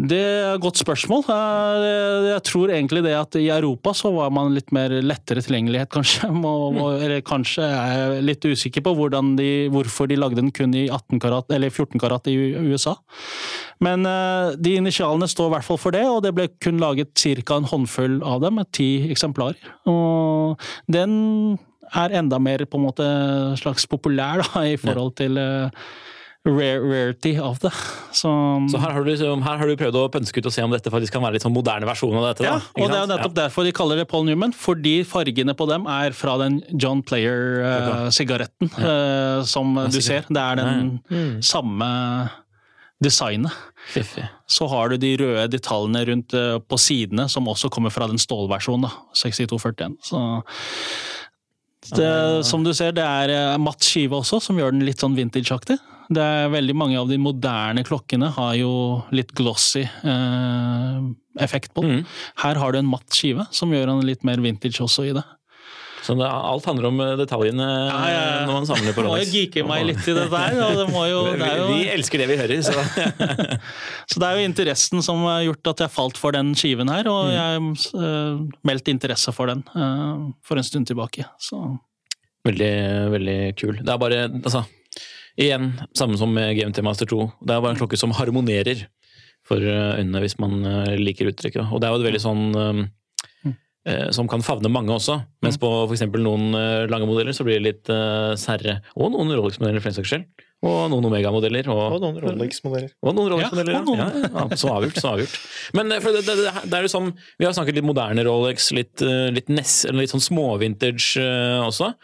[0.00, 1.24] Det er et godt spørsmål.
[1.28, 5.90] Eh, Jeg tror egentlig det at i Europa så var man litt mer lettere tilgjengelighet,
[5.96, 6.30] kanskje.
[6.32, 6.80] Må- mm.
[7.04, 8.94] Eller kanskje er jeg litt usikker på
[9.36, 12.36] de, hvorfor de lagde den kun i 18 karat, eller 14 karat i
[12.70, 12.94] USA.
[13.80, 17.12] Men uh, de initialene står i hvert fall for det, og det ble kun laget
[17.16, 17.56] ca.
[17.56, 19.58] en håndfull av dem, ti eksemplarer.
[19.90, 21.58] Og den
[21.90, 23.06] er enda mer på en måte
[23.58, 25.72] slags populær da, i forhold til rare,
[26.46, 27.70] rarity av det.
[28.16, 28.30] Så,
[28.72, 30.70] Så her har, du, liksom- her har du prøvd å pønske ut og se om
[30.70, 32.44] dette faktisk kan være litt sånn moderne versjon av dette?
[32.44, 35.04] ja, da, ikke og det er jo nettopp derfor de kaller det Paul Newman, fordi
[35.04, 40.24] fargene på dem er fra den John Player-sigaretten eh, som du ser.
[40.28, 42.30] Det er den samme
[43.02, 43.52] designet.
[43.92, 44.26] Fiffig.
[44.48, 48.20] Så har du de røde detaljene rundt uh, på sidene, som også kommer fra den
[48.20, 48.88] stålversjonen.
[48.88, 49.96] da, 6241.
[50.04, 50.20] Så
[51.96, 55.78] det, som du ser, det er matt skive også, som gjør den litt sånn vintageaktig.
[56.10, 58.70] Det er Veldig mange av de moderne klokkene har jo
[59.14, 60.96] litt glossy eh,
[61.42, 62.00] effekt på den.
[62.42, 65.22] Her har du en matt skive, som gjør den litt mer vintage også i det.
[66.00, 68.46] Så det, alt handler om eh, detaljene Ja, ja, ja.
[68.48, 69.34] når man samler på Må jo Rolex.
[69.36, 70.56] geeke meg litt i det der.
[70.56, 72.74] det, jo, det jo, Vi, vi elsker det vi hører, så
[74.10, 77.06] Så det er jo interessen som har gjort at jeg falt for den skiven her,
[77.12, 77.62] og jeg
[77.94, 81.28] uh, meldte interesse for den uh, for en stund tilbake.
[81.38, 81.60] Så
[82.48, 82.74] Veldig,
[83.12, 83.82] veldig kul.
[83.84, 84.64] Det er bare, altså
[85.40, 87.24] Igjen, samme som med GMT Master 2.
[87.40, 88.82] Det er bare en klokke som harmonerer
[89.48, 91.70] for eh, øynene, hvis man eh, liker uttrykket.
[91.72, 92.82] Og det er jo et veldig sånn eh,
[93.88, 95.16] eh, som kan favne mange også.
[95.40, 96.04] Mens på f.eks.
[96.12, 96.52] noen
[96.92, 97.92] lange modeller så blir det litt
[98.40, 98.82] særre.
[99.00, 100.28] Og noen Rolex-modeller, for den saks skyld.
[100.60, 101.68] Og noen Omega-modeller.
[101.72, 102.90] Og Og, noen Rolex-modeller.
[103.00, 103.72] og noen Rolex-modeller.
[103.72, 105.36] Ja, Ja, ja, ja, så avgjort, så avgjort.
[105.78, 107.08] Men eh, for det, det, det, det er jo sånn,
[107.40, 111.62] vi har snakket litt moderne Rolex, litt, eh, litt, Ness, eller litt sånn småvintage eh,
[111.64, 111.94] også.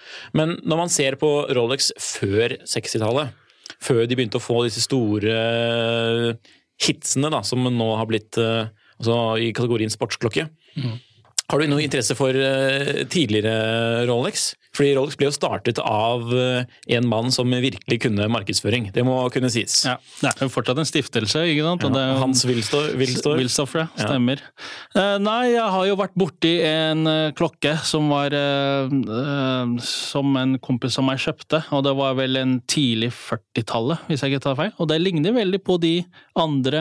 [0.41, 3.37] Men når man ser på Rolex før 60-tallet,
[3.85, 5.37] før de begynte å få disse store
[6.81, 10.47] hitsene da, som nå har blitt altså i kategorien sportsklokke,
[11.47, 12.33] har du noe interesse for
[13.13, 14.55] tidligere Rolex?
[14.77, 16.65] Fordi Rolex ble jo startet av eh,
[16.99, 18.91] en mann som virkelig kunne markedsføring.
[18.95, 19.79] Det må kunne sies.
[19.89, 21.87] ja, det er jo fortsatt en stiftelse, ikke sant?
[21.87, 22.45] Jo- Hans.
[22.47, 23.39] Wilstor.
[23.97, 24.07] Ja.
[24.11, 24.43] Stemmer.
[24.95, 28.35] Eh, nei, jeg har jo vært borti en eh, klokke som var
[29.83, 34.35] Som en kompis av meg kjøpte, og det var vel en tidlig 40-tallet, hvis jeg
[34.35, 34.73] ikke tar feil.
[34.83, 35.95] Og det ligner veldig på de
[36.39, 36.81] andre,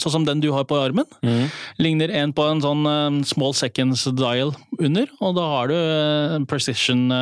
[0.00, 1.06] sånn som den du har på armen.
[1.24, 1.46] Mm.
[1.82, 6.36] Ligner en på en sånn small seconds dial under, og da har du eh,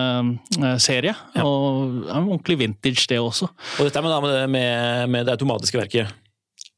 [0.08, 1.14] en precision-serie.
[1.44, 3.50] Og ja, ordentlig vintage, det også.
[3.78, 6.14] Og dette er med, med, det- med, det automatiske verket.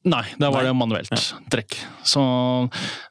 [0.00, 0.70] Nei, der var Nei.
[0.70, 1.74] det manuelt trekk.
[2.08, 2.20] Så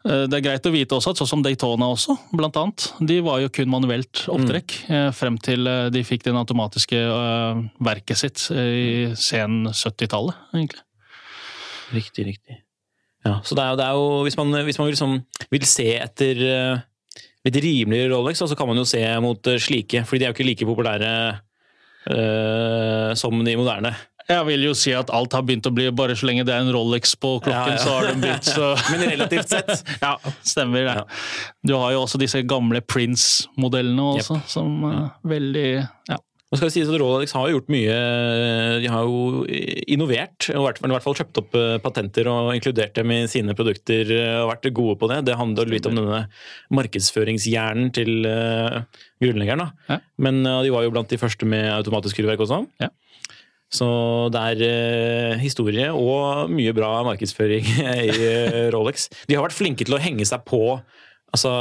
[0.09, 3.19] eh, det er greit å vite også at sånn som Daytona også, blant annet, de
[3.21, 5.11] var jo kun manuelt opptrekk mm.
[5.13, 10.81] frem til eh, de fikk den automatiske eh, verket sitt eh, i sen 70-tallet, egentlig.
[11.93, 12.57] Riktig, riktig.
[13.25, 15.15] Ja, så det er, jo- det er jo Hvis man, hvis man vil, liksom,
[15.53, 16.85] vil se etter eh,
[17.49, 20.31] litt rimeligere Rolex, og så kan man jo se mot eh, slike, fordi de er
[20.31, 21.11] jo ikke like populære
[22.09, 23.93] uh, som de moderne.
[24.29, 26.61] Jeg vil jo si at alt har begynt å bli Bare så lenge det er
[26.61, 27.81] en Rolex på klokken, Ja, ja.
[27.81, 29.71] så har den begynt så Men relativt sett.
[30.05, 30.11] Ja,
[30.45, 30.95] stemmer det.
[30.99, 31.05] Ja.
[31.65, 34.99] Du har jo også disse gamle Prince-modellene også, som er
[35.33, 36.19] veldig ja.
[36.49, 37.95] Nå skal det sies at Rolex har gjort mye
[38.81, 39.43] De har jo
[39.93, 44.09] innovert, og i hvert fall- kjøpt opp eh, patenter og inkludert dem i sine produkter
[44.15, 45.19] eh, og vært gode på det.
[45.29, 46.23] Det handler litt om denne
[46.73, 48.79] markedsføringshjernen til eh,
[49.21, 49.67] grunnleggeren.
[49.91, 49.99] Ja.
[50.17, 52.63] Men eh, de var jo blant de første med automatisk kurverk også.
[52.81, 52.89] Ja.
[53.69, 53.85] Så
[54.33, 57.67] det er eh, historie og mye bra markedsføring
[58.09, 59.09] i eh, Rolex.
[59.29, 60.63] De har vært flinke til å henge seg på
[61.29, 61.53] altså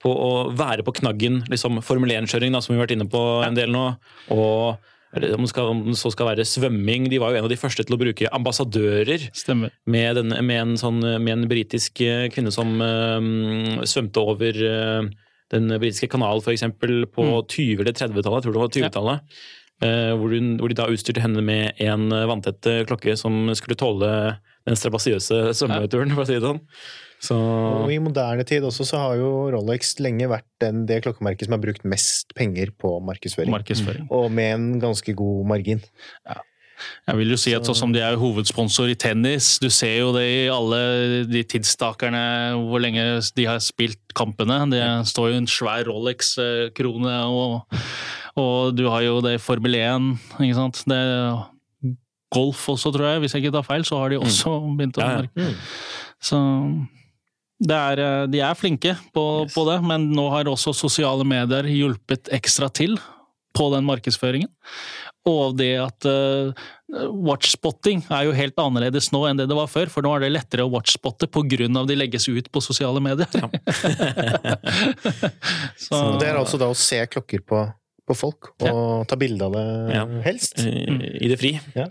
[0.00, 3.58] på å være på knaggen, liksom Formel 1-kjøring, som vi har vært inne på en
[3.58, 3.84] del nå.
[4.32, 4.78] Og
[5.10, 7.08] om det, skal, om det så skal være svømming.
[7.10, 9.24] De var jo en av de første til å bruke ambassadører
[9.90, 15.08] med, den, med en, sånn, med en britisk eh, kvinne som eh, svømte over eh,
[15.50, 16.62] den britiske kanalen, f.eks.
[16.78, 19.34] på 20- eller 30-tallet, jeg tror det var 20-tallet.
[19.82, 24.12] eh, hvor, hvor de da utstyrte henne med en vanntett klokke som skulle tåle
[24.68, 26.62] den strabasiøse svømmeturen, for å si det sånn.
[27.20, 31.46] Så Og i moderne tid også så har jo Rolex lenge vært den, det klokkemerket
[31.48, 33.52] som har brukt mest penger på markedsføring.
[33.52, 34.06] Markedsføring.
[34.10, 35.82] Og med en ganske god margin.
[37.04, 40.14] Jeg vil jo si at sånn som de er hovedsponsor i tennis, du ser jo
[40.14, 40.78] det i alle
[41.28, 42.22] de tidsstakerne
[42.70, 43.02] hvor lenge
[43.36, 44.62] de har spilt kampene.
[44.72, 47.76] Det står jo en svær Rolex-krone, og,
[48.40, 50.08] og du har jo det i Formel 1,
[50.40, 50.80] ikke sant.
[50.88, 51.02] Det
[52.32, 55.04] golf også, tror jeg, hvis jeg ikke tar feil, så har de også begynt å
[55.04, 55.20] Ja, ja.
[55.26, 55.52] merke.
[56.22, 56.99] Så det
[57.68, 59.52] er, eh, de er flinke på, Yes.
[59.54, 62.96] på det, men nå har også sosiale medier hjulpet ekstra til
[63.52, 64.48] på den markedsføringen.
[65.28, 66.54] Og det at uh,
[67.12, 70.30] watchspotting er jo helt annerledes nå enn det det var før, for nå er det
[70.32, 73.28] lettere å watchspotte av de legges ut på sosiale medier.
[75.76, 77.60] Så, Så det er altså da å se klokker på,
[78.08, 80.06] på folk, og ta bilde av det Ja.
[80.24, 80.58] helst.
[80.64, 80.86] I,
[81.20, 81.52] I det fri.
[81.76, 81.90] Ja.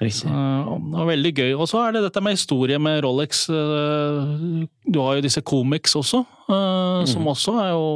[0.00, 1.52] Uh, det var veldig gøy.
[1.56, 3.46] Og så er det dette med historie med Rolex.
[3.48, 6.20] uh, Du har jo disse comics også,
[6.50, 7.86] uh, som også er jo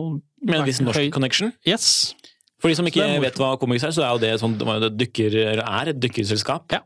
[0.42, 1.52] Med en viss norsk høy- connection.
[1.68, 2.14] Yes.
[2.60, 4.90] For de som ikke vet hva Comics er, så er jo det sånn, det det
[5.00, 6.72] dykker, er et dykkerselskap.
[6.72, 6.80] Ja.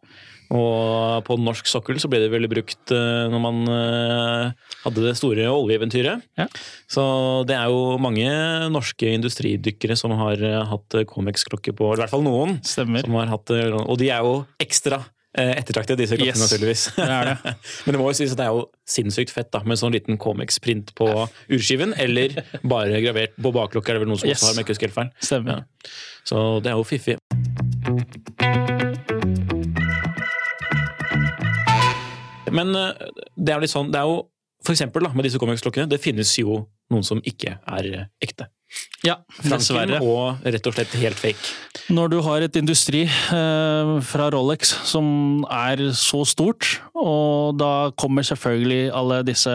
[0.53, 4.53] Og på norsk sokkel så ble det veldig brukt eh, når man eh,
[4.85, 6.23] hadde det store oljeeventyret.
[6.39, 6.47] Ja.
[6.91, 7.03] Så
[7.49, 8.29] det er jo mange
[8.75, 12.59] norske industridykkere som har eh, hatt Comex-klokke på, eller i hvert fall noen.
[12.67, 13.03] Stemmer.
[13.07, 15.01] Som har hatt, og de er jo ekstra
[15.35, 16.43] ettertraktet, disse klokkene, Yes.
[16.45, 16.83] naturligvis.
[16.95, 17.55] Det er det.
[17.89, 20.15] Men det må jo sies at det er jo sinnssykt fett da, med sånn liten
[20.23, 21.09] Comex-print på
[21.51, 24.39] urskiven, eller bare gravert på bakklokka, er det vel noen som Yes.
[24.45, 25.11] også har, om jeg ikke husker helt feil.
[25.27, 25.65] Stemmer.
[26.31, 27.19] Så det er jo fiffig.
[32.55, 34.23] Men eh, det er litt sånn, det er jo
[34.65, 38.49] for eksempel da, med disse Comex-klokkene, det finnes jo noen som ikke er eh, ekte.
[39.05, 39.99] Ja, dessverre.
[40.01, 41.51] og rett og slett helt fake.
[41.93, 48.25] Når du har et industri eh, fra Rolex som er så stort, og da kommer
[48.25, 49.53] selvfølgelig alle disse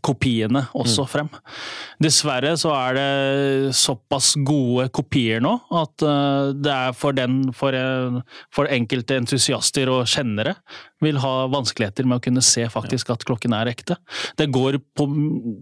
[0.00, 1.28] kopiene også frem.
[2.02, 7.76] Dessverre så er det såpass gode kopier nå at eh, det er for den, for,
[7.76, 8.22] eh,
[8.56, 10.56] for enkelte entusiaster og kjennere,
[11.02, 13.96] vil ha vanskeligheter med å kunne se faktisk at klokken er ekte.
[14.38, 15.06] Det går på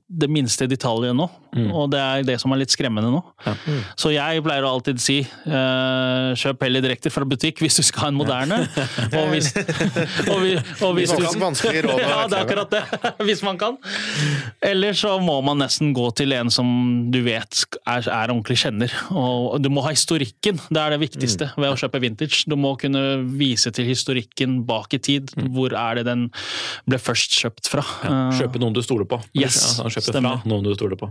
[0.09, 1.27] det minste detaljet nå,
[1.75, 3.23] og det er det som er litt skremmende nå.
[3.47, 3.55] Ja.
[3.99, 8.07] Så jeg pleier å alltid si uh, kjøp heller direkte fra butikk hvis du skal
[8.07, 8.61] ha en moderne.
[9.19, 9.51] og hvis,
[10.29, 10.55] og, vi,
[10.87, 12.83] og hvis du, Vanskelig- vanskelig råd ja, det er akkurat det.
[13.31, 13.77] Hvis man kan.
[14.65, 16.69] Eller så må man nesten gå til en som
[17.13, 18.93] du vet er, er ordentlig kjenner.
[19.17, 20.61] Og du må ha historikken.
[20.71, 21.63] Det er det viktigste Mm.
[21.63, 22.43] ved å kjøpe vintage.
[22.51, 23.01] Du må kunne
[23.39, 25.30] vise til historikken bak i tid.
[25.37, 25.51] Mm.
[25.55, 26.27] Hvor er det den
[26.89, 27.85] ble først kjøpt fra?
[28.07, 29.19] Ja, Kjøpe noen du stoler på.
[29.37, 30.41] Yes, altså, stemmer.
[30.43, 31.11] fra noen du stoler på.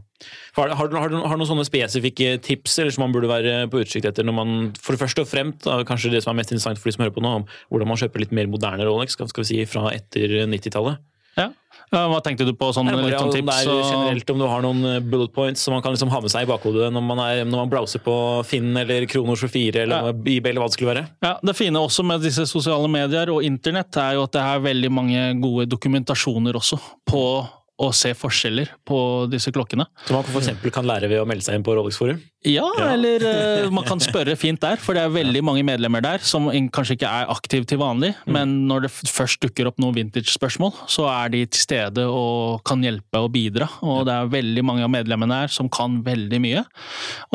[0.58, 3.68] Har, har, du- har, du, har noen sånne spesifikke tips eller som man burde være
[3.72, 6.42] på utkikk etter når man for det første og fremt, da, kanskje det som er
[6.42, 8.88] mest interessant for de som hører på nå, om hvordan man kjøper litt mer moderne
[8.88, 11.00] Rolex, skal vi si fra etter 90-tallet?
[11.38, 11.52] Ja.
[11.92, 13.66] Hva tenkte du på sånn litt sånn tips?
[13.66, 16.20] er og- generelt om du har noen eh, bullet points som man kan liksom ha
[16.22, 19.96] med seg i bakhodet når man, er, når man browser på Finn eller Krono24 eller
[19.96, 20.14] Ja.
[20.14, 21.08] eBay eller hva det skulle være.
[21.24, 24.60] Ja, Det fine også med disse sosiale medier og internett er jo at det er
[24.60, 26.80] veldig mange gode dokumentasjoner også
[27.10, 27.48] på
[27.80, 29.00] å se forskjeller på
[29.32, 29.86] disse klokkene.
[30.08, 32.20] Som man eksempel kan lære ved å melde seg inn på Rolex Forum.
[32.44, 32.94] Ja, Ja.
[32.94, 36.48] eller uh, man kan spørre fint der, for det er veldig mange medlemmer der som
[36.72, 41.08] kanskje ikke er aktive til vanlig, men når det først dukker opp noen vintage-spørsmål, så
[41.12, 43.68] er de til stede og kan hjelpe og bidra.
[43.84, 46.64] Og det er veldig mange av medlemmene her som kan veldig mye.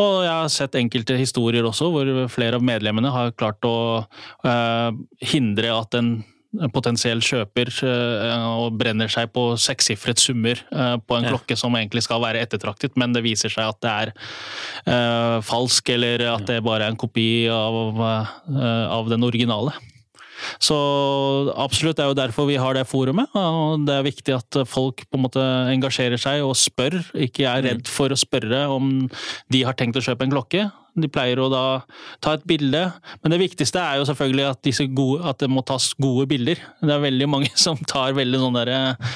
[0.01, 3.77] Og jeg har sett enkelte historier også hvor flere av medlemmene har klart å
[4.45, 4.91] uh,
[5.21, 6.15] hindre at en
[6.73, 11.33] potensiell kjøper eh, og brenner seg på sekssifret summer eh, på en Ja.
[11.35, 14.13] klokke som egentlig skal være ettertraktet, men det viser seg at det er
[14.87, 19.73] eh, falsk, eller at det bare er en kopi av, av den originale.
[20.63, 20.77] Så
[21.57, 23.33] absolutt, det er jo derfor vi har det forumet.
[23.35, 27.69] og Det er viktig at folk på en måte engasjerer seg og spør, ikke er
[27.71, 28.95] redd for å spørre om
[29.53, 30.71] de har tenkt å kjøpe en klokke.
[30.95, 31.63] De pleier å da
[32.23, 32.85] ta et bilde,
[33.23, 36.61] men det viktigste er jo selvfølgelig at, disse gode, at det må tas gode bilder.
[36.79, 39.09] Det er veldig mange som tar veldig sånne der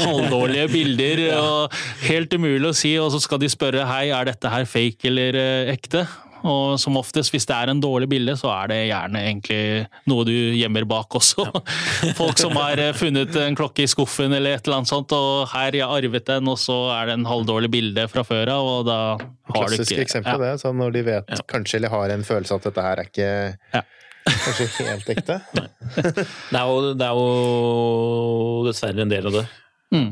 [0.00, 1.76] halvdårlige bilder, og
[2.06, 5.40] helt umulig å si, og så skal de spørre hei, er dette her fake eller
[5.42, 6.06] eh, ekte?
[6.46, 9.60] Og som oftest, hvis det er en dårlig bilde, så er det gjerne egentlig
[10.10, 11.46] noe du gjemmer bak også.
[12.20, 15.48] Folk som har eh, funnet en klokke i skuffen eller et eller annet sånt, og
[15.52, 18.70] her jeg har arvet den, og så er det en halvdårlig bilde fra før av,
[18.76, 20.54] og da har du Klassisk ikke eksempel, det.
[20.62, 23.30] Sånn når de vet kanskje eller har en følelse at dette her er ikke
[23.76, 23.82] Ja.
[24.26, 25.40] kanskje helt ekte.
[25.96, 29.44] Det er jo, det er jo dessverre en del av det.
[29.94, 30.08] Mm.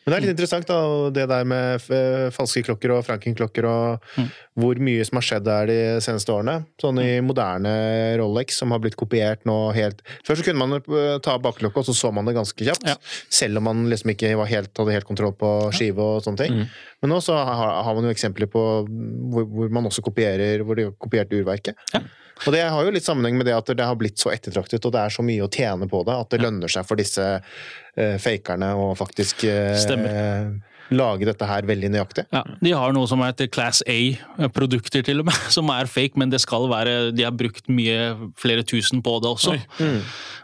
[0.00, 4.06] Men det er litt interessant, da, det der med eh, falske klokker og Franken-klokker, og
[4.16, 4.30] Mm.
[4.60, 6.54] hvor mye som har skjedd der de seneste årene.
[6.80, 7.72] Sånn i moderne
[8.18, 11.86] Rolex, som har blitt kopiert nå helt Før så kunne man eh, ta bakklokka, og
[11.90, 12.86] så så man det ganske kjapt.
[12.88, 12.96] Ja.
[13.28, 16.56] Selv om man liksom ikke var helt, hadde helt kontroll på skive og sånne ting.
[16.62, 16.66] Mm.
[17.02, 20.76] Men nå så har, har man jo eksempler på hvor, hvor man også kopierer Hvor
[20.76, 21.76] de har kopiert urverket.
[21.94, 22.00] Ja.
[22.46, 24.94] Og det har jo litt sammenheng med det at det har blitt så ettertraktet, og
[24.94, 28.16] det er så mye å tjene på det, at det lønner seg for disse uh,
[28.22, 30.56] fakerne å faktisk uh, Stemmer.
[30.90, 32.24] Lage dette her veldig nøyaktig.
[32.34, 36.30] Ja, De har noe som heter Class A-produkter, til og med, som er fake, men
[36.32, 38.10] det skal være De har brukt mye,
[38.40, 39.56] flere tusen på det også.
[39.78, 40.00] Mm.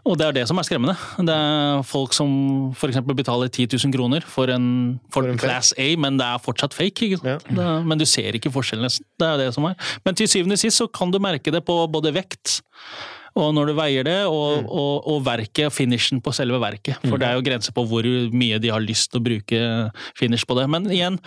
[0.07, 0.95] Og det er det som er skremmende.
[1.27, 2.31] Det er folk som
[2.77, 3.01] f.eks.
[3.17, 4.69] betaler 10 000 kroner for en,
[5.11, 5.47] for For en fake.
[5.49, 7.09] Class A, men det er fortsatt fake.
[7.11, 7.19] Ikke?
[7.23, 7.49] sant?
[7.51, 7.57] Ja.
[7.57, 9.07] Det, er- men du ser ikke forskjellen, nesten.
[9.19, 9.75] Det er det som er.
[10.07, 12.61] Men til syvende og sist så kan du merke det på både vekt
[13.37, 14.69] og når du veier det, og, Mm.
[14.73, 16.97] og, og verket, finishen på selve verket.
[17.05, 19.61] For det er jo grenser på hvor mye de har lyst til å bruke
[20.17, 20.65] finish på det.
[20.73, 21.19] Men igjen,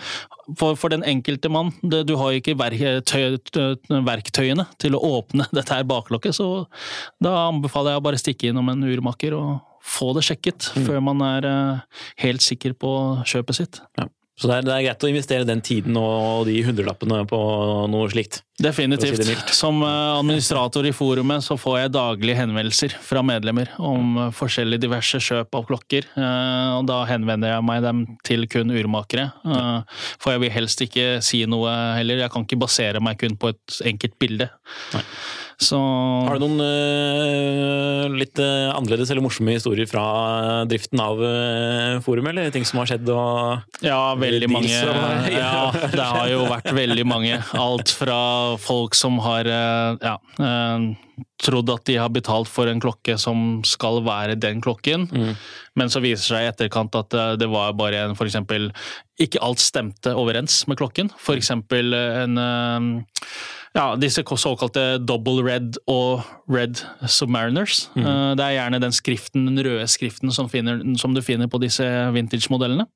[0.58, 3.38] for, for den enkelte mann, det, du har jo ikke verktøy,
[4.10, 6.66] verktøyene til å åpne dette her baklokket, så
[7.22, 10.84] da anbefaler jeg å bare stikke innom en urmaker og få det sjekket Mm.
[10.86, 12.90] før man er eh, helt sikker på
[13.26, 13.80] kjøpet sitt.
[14.40, 17.40] Så det er, det er greit å investere den tiden og de hundrelappene på
[17.92, 18.42] noe slikt.
[18.60, 19.22] Definitivt.
[19.24, 19.34] Si.
[19.56, 19.88] Som eh,
[20.18, 25.56] administrator i forumet så får jeg daglige henvendelser fra medlemmer om eh, forskjellige diverse kjøp
[25.60, 26.08] av klokker.
[26.14, 29.30] eh, Og da henvender jeg meg dem til kun urmakere.
[30.20, 32.20] For jeg vil helst ikke si noe heller.
[32.26, 34.50] Jeg kan ikke basere meg kun på et enkelt bilde.
[34.94, 35.04] Nei.
[35.60, 40.04] Så Har du noen uh, litt uh, annerledes eller morsomme historier fra
[40.64, 41.20] driften av
[42.00, 43.10] forumet, eller ting som har skjedd?
[43.12, 44.72] Og Ja, veldig mange.
[44.88, 47.42] og- Ja, det har jo vært veldig mange.
[47.52, 52.80] Alt fra folk som har eh, ja, eh, trodd at de har betalt for en
[52.82, 55.06] klokke som skal være den klokken,
[55.76, 58.70] men så viser seg i etterkant at eh, det var bare en eksempel
[59.20, 61.10] Ikke alt stemte overens med klokken.
[61.30, 62.38] Eh, en
[63.70, 67.84] ja, disse såkalte double red og red submariners.
[67.94, 68.34] Mm.
[68.34, 71.86] Det er gjerne den skriften, den røde skriften som, finner, som du finner på disse
[71.86, 72.88] vintage-modellene.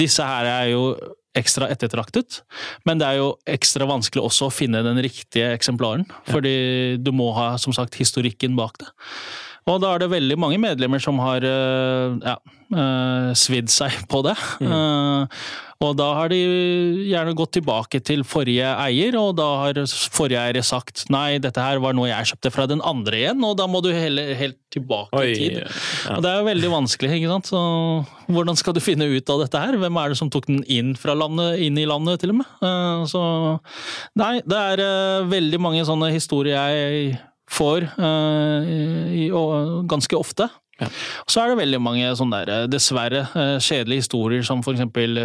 [0.00, 0.82] Disse her er jo
[1.38, 2.42] ekstra ettertraktet,
[2.88, 6.06] men det er jo ekstra vanskelig også å finne den riktige eksemplaren.
[6.28, 8.90] Fordi du må ha som sagt historikken bak det.
[9.68, 12.36] Og da er det veldig mange medlemmer som har eh, ja,
[12.72, 14.36] eh, svidd seg på det.
[14.64, 15.28] Mm.
[15.84, 16.38] og da har de
[17.06, 21.78] gjerne gått tilbake til forrige eier, og da har forrige eier sagt nei, dette her
[21.84, 25.22] var noe jeg kjøpte fra den andre igjen, og da må du heller helt tilbake
[25.22, 25.60] i tid.
[25.62, 26.16] ja.
[26.16, 27.52] Og det er jo veldig vanskelig, ikke sant.
[27.52, 27.62] Så
[28.34, 29.78] hvordan skal du finne ut av dette her?
[29.80, 32.50] Hvem er det som tok den inn fra landet, inn i landet, til og med?
[32.64, 33.22] Eh, Så
[34.18, 37.18] nei, det er eh, veldig mange sånne historier jeg
[37.50, 39.36] får eh,
[39.88, 40.48] ganske ofte.
[41.26, 44.84] Så er det veldig mange sånne der, eh, dessverre eh, kjedelige historier, som f.eks.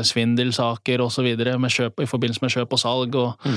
[0.10, 1.30] svindelsaker osv.
[1.30, 3.16] i forbindelse med kjøp og salg.
[3.22, 3.52] Og,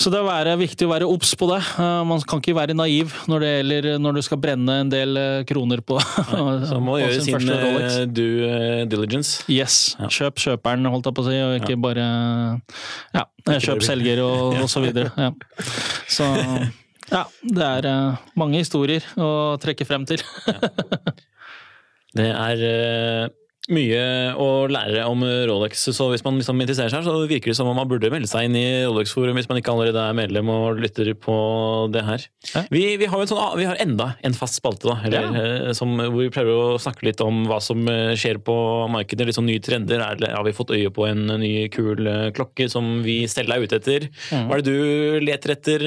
[0.00, 1.58] Så det er viktig å være obs på det.
[2.08, 5.82] Man kan ikke være naiv når det gjelder når du skal brenne en del kroner
[5.84, 7.98] på, så må på gjøre sin sin Rolex.
[8.08, 9.44] due diligence.
[9.52, 9.98] Yes.
[10.00, 12.06] Kjøp kjøperen, holdt jeg på å si, og ikke bare
[13.12, 13.26] ja,
[13.60, 15.12] kjøp selger og, og så videre.
[15.20, 15.34] Ja.
[16.08, 16.32] Så
[17.10, 20.22] ja, det er eh, mange historier å trekke frem til.
[22.10, 23.28] Det er øh,
[23.72, 24.02] mye
[24.40, 27.78] å lære om Rolex, så hvis man liksom interesserer seg, så virker det som om
[27.78, 31.12] man burde melde seg inn i Rolex-forum hvis man ikke allerede er medlem og lytter
[31.18, 31.36] på
[31.94, 32.26] det her.
[32.72, 35.40] Vi, vi har en sånn, vi har enda en fast spalte, da, eller,
[35.70, 35.74] ja.
[35.76, 38.56] som, hvor vi prøver å snakke litt om hva som øh, skjer på
[38.92, 40.02] markedet, litt sånn nye trender.
[40.04, 43.66] Er, har vi fått øye på en ny, kul øh, klokke som vi selv er
[43.66, 44.10] ute etter?
[44.30, 45.86] Hva er det du leter etter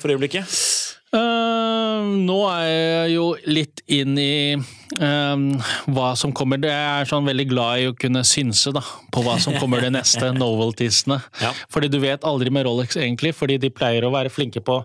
[0.00, 0.89] for øyeblikket?
[1.10, 6.60] Eh, nå er jeg jo litt inn i uh, hva som kommer.
[6.62, 9.90] Jeg er sånn veldig glad i å kunne synse da, på hva som kommer de
[9.96, 11.18] neste noveltiesene.
[11.42, 11.50] Ja.
[11.72, 14.80] Fordi du vet aldri med Rolex, egentlig, fordi de pleier å være flinke på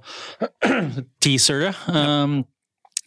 [1.24, 1.76] teasere.
[1.94, 2.42] Um,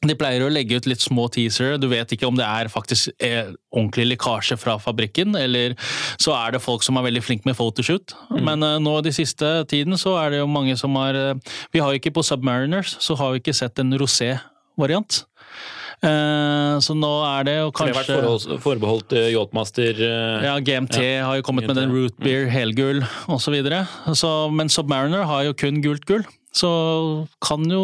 [0.06, 1.78] de pleier å legge ut litt små teasere.
[1.80, 5.74] Du vet ikke om det er faktisk er ordentlig lekkasje fra fabrikken, eller
[6.20, 8.14] så er det folk som er veldig flinke med photoshoot.
[8.36, 11.82] Men uh, nå de siste tiden så er det jo mange som har uh, Vi
[11.82, 15.24] har jo ikke på Submariners, så har vi ikke sett en rosé-variant.
[15.98, 20.52] Uh, så nå er det jo kanskje det har vært forbeholdt uh, Yachtmaster uh, ja,
[20.62, 23.56] GMT har jo kommet med GMT, den root beer, helgull osv.
[24.54, 26.22] Men Submariner har jo kun gult gull,
[26.54, 26.70] så
[27.42, 27.82] kan jo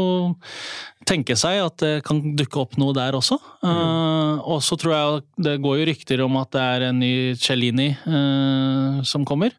[1.06, 3.38] tenke seg at det kan dukke opp noe der også.
[3.64, 7.12] Eh, og så tror jeg det går jo rykter om at det er en ny
[7.40, 9.54] Cellini uh, som kommer.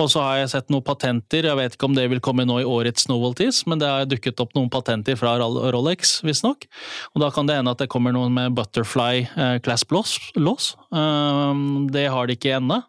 [0.00, 2.58] Og så har jeg sett noen patenter, jeg vet ikke om det vil komme nå
[2.60, 6.66] i årets Novelties, men det har dukket opp noen patenter fra Rolex, visstnok.
[7.14, 10.18] Og da kan det hende at det kommer noen med Butterfly uh, Class Loss.
[10.36, 10.74] Loss.
[10.94, 11.54] Eh,
[11.92, 12.80] det har de ikke ennå.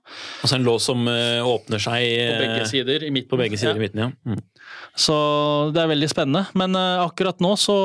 [0.43, 3.31] Altså en lås som eh, åpner seg På eh, begge sider i midten.
[3.31, 3.79] På begge sider Ja.
[3.79, 4.11] i midten, ja.
[4.25, 4.43] Mm.
[4.97, 5.15] Så
[5.75, 6.43] det er veldig spennende.
[6.57, 7.75] Men eh, akkurat nå så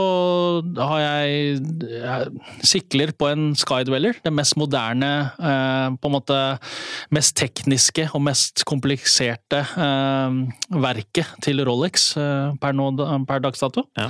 [0.78, 1.60] har jeg,
[1.92, 2.30] jeg
[2.66, 4.16] sikler på en Skydweller.
[4.24, 6.38] Det mest moderne, eh, på en måte
[7.12, 10.38] mest tekniske og mest kompliserte eh,
[10.82, 12.12] verket til Rolex
[12.62, 12.90] per, nå,
[13.28, 13.84] per dags dato.
[13.98, 14.08] Ja.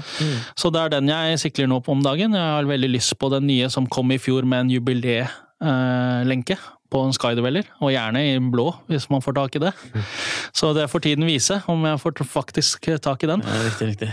[0.58, 2.38] Så det er den jeg sikler nå på om dagen.
[2.38, 6.58] Jeg har veldig lyst på den nye som kom i fjor med en jubilélenke
[6.92, 9.72] på en Skydweller, og gjerne i blå hvis man får tak i det.
[10.58, 13.44] Så det får tiden vise om jeg får faktisk tak i den.
[13.46, 14.12] Ja, riktig, riktig.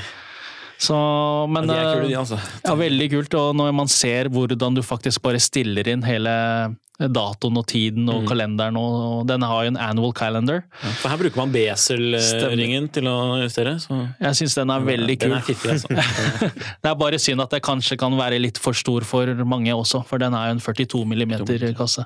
[0.80, 0.96] Så,
[1.52, 2.38] men, ja, de er kule, de, eh, altså.
[2.64, 3.36] ja, veldig kult.
[3.36, 6.36] Og når man ser hvordan du faktisk bare stiller inn hele
[7.00, 8.10] datoen og tiden Mm.
[8.12, 10.64] og kalenderen, og, den har jo en annual calendar.
[10.84, 13.78] Ja, For her bruker man Besel-ringen til å justere.
[13.80, 15.38] Så Jeg syns den er veldig Den kul.
[15.38, 15.88] er fiffig, altså.
[16.84, 20.04] Det er bare synd at det kanskje kan være litt for stor for mange også,
[20.06, 22.06] for den er jo en 42 mm-kasse.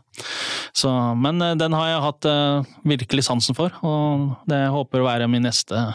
[1.18, 5.28] Men eh, den har jeg hatt eh, virkelig sansen for, og det håper å være
[5.30, 5.88] min neste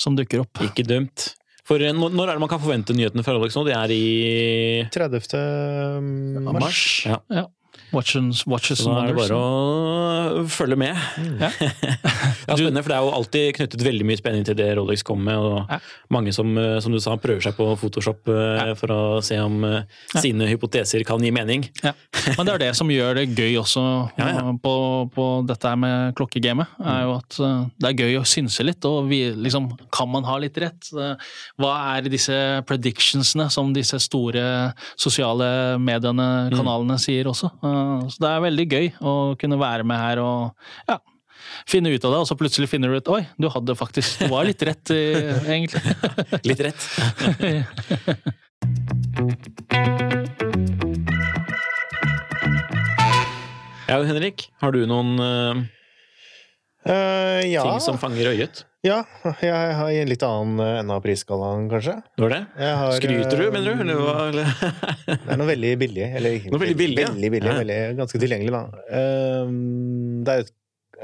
[0.00, 0.60] som dukker opp.
[0.64, 1.34] Ikke dumt.
[1.70, 3.62] For eh, når når er det man kan forvente nyhetene fra Rolex nå?
[3.68, 4.04] Det er i
[4.90, 5.22] 30.
[6.50, 6.58] mars.
[6.58, 6.84] mars.
[7.06, 7.20] Ja.
[7.30, 7.46] Ja.
[7.90, 10.98] Watches, watches Så da er det bare å følge med.
[11.40, 11.50] Ja.
[12.50, 15.26] Ja, spennende, for Det er jo alltid knyttet veldig mye spenning til det Rolex kommer
[15.28, 15.38] med.
[15.38, 15.78] og Ja.
[16.10, 18.72] Mange som, eh, som du sa, prøver seg på Photoshop ja.
[18.78, 19.84] for å se om eh,
[20.16, 21.66] sine hypoteser kan gi mening.
[21.84, 21.92] Ja.
[22.36, 23.82] Men det er det som gjør det gøy også
[24.62, 24.74] På,
[25.14, 26.74] på dette her med klokkegamet.
[26.82, 30.36] er jo at Det er gøy å synse litt, og vi, liksom, kan man ha
[30.42, 30.90] litt rett?
[31.60, 32.36] Hva er disse
[32.68, 34.44] predictionsene som disse store
[34.98, 37.52] sosiale mediene, kanalene, sier også?
[37.70, 40.98] Uh, Så det er veldig gøy å kunne være med her og ja,
[41.70, 44.32] finne ut av det, og så plutselig finner du ut Oi, du hadde faktisk Du
[44.32, 44.92] var litt rett,
[45.54, 45.82] egentlig.
[46.50, 46.80] Litt rett.
[53.90, 55.58] Ja, Henrik, har du noen uh,
[56.86, 57.64] uh, ja.
[57.66, 58.60] ting som fanger øyet?
[58.86, 58.98] Ja,
[59.42, 61.98] jeg har i en litt annen eh, ende av prisskalaen, kanskje.
[62.16, 62.40] Det var det?
[62.60, 64.06] Har, Skryter du, eh, mener du?
[64.08, 64.54] Eller?
[65.10, 66.06] Det er noe veldig billig.
[66.20, 67.10] Eller ikke Noe veldig billig, ja.
[67.12, 67.58] veldig, billig Ja.
[67.60, 68.62] veldig, ganske tilgjengelig, da.
[69.00, 69.52] Eh,
[70.24, 70.50] det er,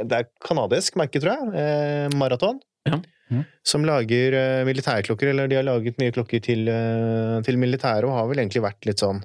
[0.06, 1.52] det er kanadisk merke, tror jeg.
[1.60, 2.60] Eh, Maraton.
[2.88, 3.00] Ja.
[3.28, 3.42] Mm.
[3.66, 8.14] Som lager eh, militærklokker, eller de har laget mye klokker til, eh, til militæret, og
[8.14, 9.24] har vel egentlig vært litt sånn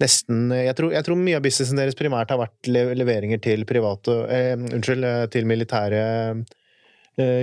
[0.00, 4.14] Nesten Jeg tror, jeg tror mye av businessen deres primært har vært leveringer til private
[4.32, 6.40] eh, Unnskyld, eh, til militære eh,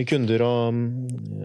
[0.09, 0.77] kunder og,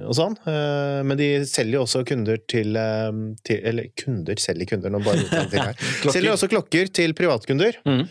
[0.07, 0.37] og sånn.
[0.49, 3.09] Eh, men de selger jo også kunder til, eh,
[3.47, 5.83] til Eller kunder selger kunder, nå bare uttaler jeg her.
[6.17, 7.81] Selger også klokker til privatkunder.
[7.89, 8.07] Mm.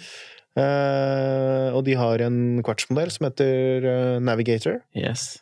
[0.51, 4.81] Uh, og de har en kvartsmodell som heter uh, Navigator.
[4.91, 5.37] Yes.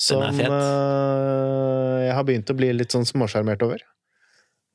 [0.00, 3.84] Som uh, eh, jeg har begynt å bli litt sånn småsjarmert over.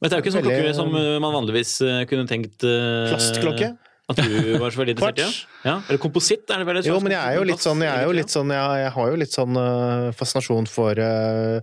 [0.01, 3.75] Dette er jo ikke sånn klokke som eh, man vanligvis eh, kunne tenkt eh, Plastklokke.
[4.11, 5.25] At du var så veldig interessert i?
[5.25, 5.71] Ja.
[5.71, 5.75] Ja.
[5.87, 6.45] Eller kompositt?
[6.49, 8.53] er det vel Jo, men jeg er jo litt sånn, jeg, er jo litt sånn,
[8.55, 11.59] jeg, jeg har jo litt sånn uh, fascinasjon for uh,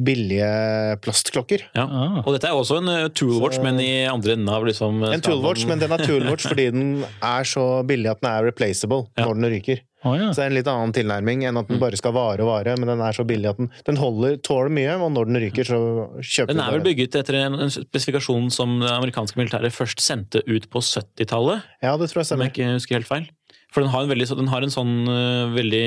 [0.00, 1.66] billige plastklokker.
[1.76, 1.84] Ja.
[1.84, 2.18] Ah.
[2.24, 5.20] Og dette er også en eh, toolwatch, Så- men i andre enden av liksom En
[5.20, 9.26] toolwatch, men den er toolwatch fordi den er så billig at den er replaceable Ja.
[9.26, 9.82] når den ryker.
[10.00, 10.28] Å, ja.
[10.32, 11.74] Så det er en litt annen tilnærming enn at Mm.
[11.74, 14.38] den bare skal vare og vare, men den er så billig at den, den holder,
[14.40, 15.80] tåler mye, og når den ryker, så
[16.24, 20.00] kjøper Den Den er vel bygget etter en, en spesifikasjon som det amerikanske militæret først
[20.00, 22.50] sendte ut på 70-tallet, Ja, det tror jeg om jeg stemmer.
[22.54, 23.28] ikke husker helt feil.
[23.70, 25.84] For den har en, veldig, den har en sånn øh, veldig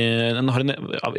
[0.56, 0.70] har en,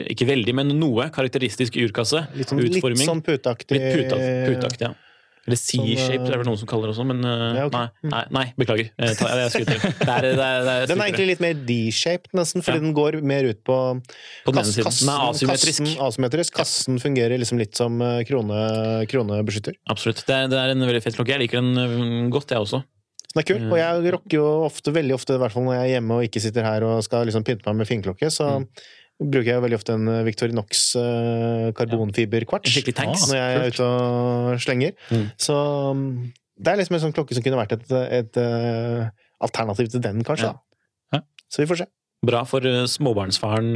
[0.09, 2.23] Ikke veldig, men noe karakteristisk urkasse.
[2.39, 3.75] Litt sånn, litt sånn puteaktig.
[3.77, 3.99] Litt
[4.47, 4.95] puteaktig, ja.
[5.45, 7.91] Eller C-shaped, det er vel noen som kaller det også, men uh, Ja, okay.
[8.01, 8.87] nei, nei, nei, beklager.
[8.97, 9.83] Jeg, tar, jeg skryter.
[9.85, 12.85] Det er, det er, det er, Den er egentlig litt mer D-shaped, nesten, fordi Ja.
[12.87, 13.77] den går mer ut på
[14.47, 14.97] På den kassen, siden.
[15.03, 15.83] Den er asymmetrisk.
[15.85, 16.57] Kassen, asymmetrisk.
[16.57, 18.63] kassen fungerer liksom litt som eh, krone,
[19.13, 19.77] kronebeskytter.
[19.93, 20.25] Absolutt.
[20.27, 21.37] Det er, en veldig fet klokke.
[21.37, 22.81] Jeg liker den øh, godt, jeg også.
[23.35, 23.63] Den er kul.
[23.69, 26.27] Og jeg rocker jo ofte, veldig ofte, i hvert fall når jeg er hjemme og
[26.29, 28.69] ikke sitter her og skal liksom pynte meg med finklokke, så Mm.
[29.31, 32.95] Bruker jeg veldig ofte en eh, Victorinox uh, karbonfiberkvarts ja.
[32.97, 33.27] tanks.
[33.31, 34.95] når jeg er ute og slenger.
[35.11, 35.27] Mm.
[35.41, 35.59] Så
[35.95, 36.07] um,
[36.55, 38.41] det er liksom en sånn klokke som kunne vært et, et et
[39.45, 40.53] alternativ til den, kanskje.
[41.13, 41.23] Ja.
[41.51, 41.89] Så vi får se.
[42.25, 43.75] Bra for småbarnsfaren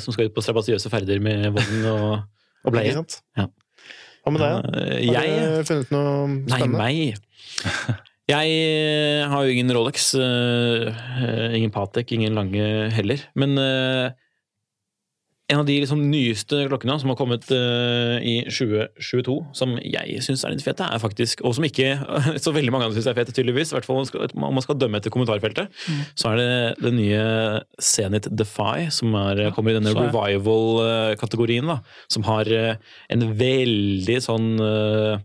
[0.00, 2.06] som skal ut på strabasiøse ferder med vogn og,
[2.64, 2.94] og bleie.
[2.96, 3.18] sant?
[3.36, 3.50] Ja.
[4.24, 5.10] Hva med deg?
[5.10, 6.14] Har jeg du funnet noe
[6.46, 6.80] spennende?
[6.80, 8.00] Nei, meg.
[8.30, 10.90] Jeg eh, har jo ingen Rolex, eh,
[11.24, 13.22] eh, ingen Patek, ingen Lange heller.
[13.34, 14.12] Men eh,
[15.50, 20.44] en av de liksom nyeste klokkene som har kommet uh, i 2022, som jeg syns
[20.46, 21.92] er litt fete, er faktisk, og som ikke
[22.44, 24.58] så veldig mange andre syns er fete, tydeligvis, i hvert fall om man skal, om
[24.60, 25.72] man skal dømme etter kommentarfeltet,
[26.18, 26.50] så er det
[26.86, 27.24] det nye
[27.82, 31.80] Zenit Defy, som er, kommer i denne revival-kategorien, da,
[32.10, 32.76] som har eh,
[33.10, 35.18] en veldig sånn uh,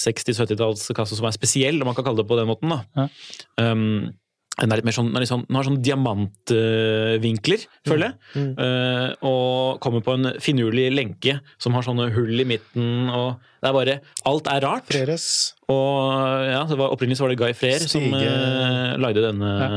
[0.00, 2.72] 60-70-tallskasse som er spesiell, om man kan kalle det på den måten.
[2.74, 2.84] da.
[2.98, 3.72] Ja.
[3.72, 4.12] Um,
[4.60, 8.18] den, er litt mer sånn, den, sånn, den har sånn diamantvinkler, føler jeg.
[8.38, 8.52] Mm.
[8.60, 13.10] Uh, og kommer på en finurlig lenke som har sånne hull i midten.
[13.10, 13.92] og det er bare,
[14.28, 14.90] Alt er rart.
[14.92, 15.26] Freres.
[15.72, 19.68] Og ja, var, Opprinnelig så var det Guy Freer som uh, lagde denne ja.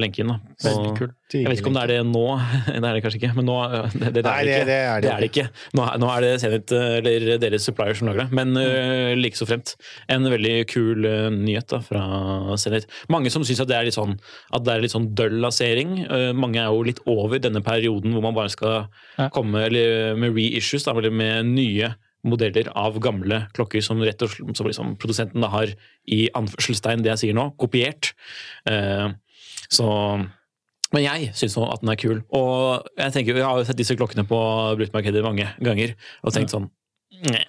[0.00, 0.32] lenken.
[0.32, 0.40] da.
[0.72, 0.98] Og-
[1.30, 2.22] Jeg vet ikke om det er det nå,
[2.66, 3.30] det er det kanskje ikke.
[3.36, 5.02] Men nå, uh, det, det, det, Nei, er det, ikke.
[5.04, 5.44] det er ikke.
[5.78, 8.34] Nå, nå er det Zenit, uh, eller deres supplier som lager det.
[8.34, 9.76] Men uh, like så fremt.
[10.10, 12.02] En veldig kul uh, nyhet da, fra
[12.58, 12.88] Zenit.
[13.14, 14.16] Mange som syns at det er litt sånn
[14.50, 16.00] at det er litt sånn døll lansering.
[16.10, 19.30] Uh, mange er jo litt over denne perioden hvor man bare skal Ja.
[19.32, 21.94] komme eller med reissues, da, eller med nye
[22.28, 25.72] modeller av gamle klokker som rett og slett som liksom produsenten da har
[26.12, 28.12] i anførselstegn det jeg sier nå, kopiert.
[28.70, 29.08] Eh,
[29.72, 29.86] så
[30.94, 32.20] men jeg syns at den er kul.
[32.36, 34.38] Og jeg tenker, jeg har jo sett disse klokkene på
[34.78, 36.68] bruktmarkedet mange ganger og tenkt sånn
[37.26, 37.42] "Nei,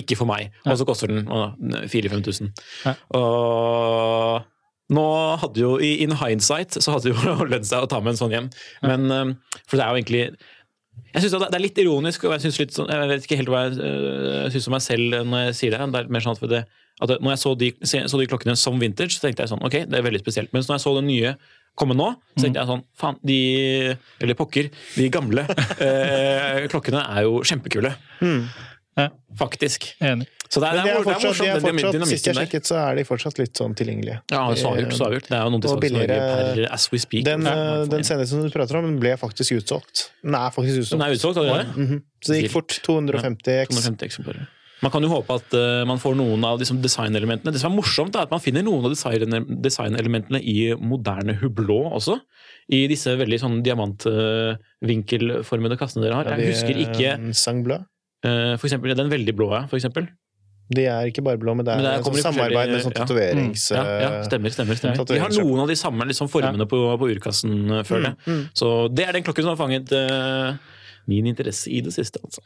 [0.00, 0.50] Ikke for meg.
[0.66, 2.50] Og så koster den 4000-5000.
[2.86, 2.94] Ja.
[3.14, 4.42] Og
[4.90, 5.06] nå
[5.42, 8.20] hadde jo, i in hindsight, så hadde det jo lønt seg å ta med en
[8.20, 8.48] sånn hjem.
[8.82, 10.24] Men, eh, For det er jo egentlig
[11.12, 13.52] jeg synes det er litt ironisk, og jeg, synes litt sånn, jeg vet ikke helt
[13.52, 15.88] hva jeg øh, syns om meg selv når jeg sier det.
[15.94, 16.62] Det er mer sånn at, det,
[17.00, 19.80] at når jeg så de, så de klokkene som vintage, så tenkte jeg sånn, ok,
[19.90, 20.52] det er veldig spesielt.
[20.56, 21.34] Mens når jeg så den nye
[21.78, 23.38] komme nå, så tenkte jeg sånn, faen, de
[24.20, 25.46] Eller pokker, de gamle
[25.80, 27.94] eh, klokkene er jo kjempekule.
[28.20, 28.34] Ja.
[29.38, 29.84] Faktisk.
[30.02, 30.26] Enig.
[30.50, 32.96] Så det er, det er, fortsatt, det er fortsatt, de sist jeg sjekket, så er
[32.98, 34.16] de fortsatt litt sånn tilgjengelige.
[34.34, 35.28] Ja, så avgjort, så avgjort.
[35.30, 37.22] Det er jo noen til Norge per as we speak.
[37.28, 40.10] Den, Ja, eh, den som du prater om, den ble faktisk utsolgt.
[40.26, 40.98] Den er faktisk utsolgt.
[40.98, 41.70] den er utsolgt allerede.
[41.76, 42.02] -hmm.
[42.20, 42.80] Så det gikk fort.
[42.82, 43.70] 250 X.
[43.76, 44.48] 250 eksemplarer.
[44.82, 47.52] Man kan jo håpe at uh, man får noen av liksom, designelementene.
[47.52, 51.92] Det som er morsomt, er at man finner noen av design- designelementene i moderne hublå
[51.92, 52.20] også.
[52.72, 56.24] I disse veldig sånn diamantvinkelformede kassene dere har.
[56.24, 57.84] Ja, Jeg husker ikke eh, Sangblad.
[58.24, 60.08] Eh, for eksempel, Den veldig blå, ja, for eksempel.
[60.70, 63.70] De er ikke bare blå, men det er, Men det er- samarbeid med sånn tatoverings...
[63.74, 64.76] Ja, ja, stemmer, stemmer.
[64.78, 65.02] stemmer.
[65.10, 68.16] Vi har noen av de samme liksom, formene på, på urkassen, eh, føler jeg.
[68.26, 68.44] Mm, mm.
[68.54, 70.54] Så det er den klokken som har fanget uh,
[71.10, 72.22] min interesse i det siste.
[72.22, 72.40] Altså.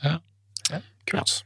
[1.11, 1.43] Kult.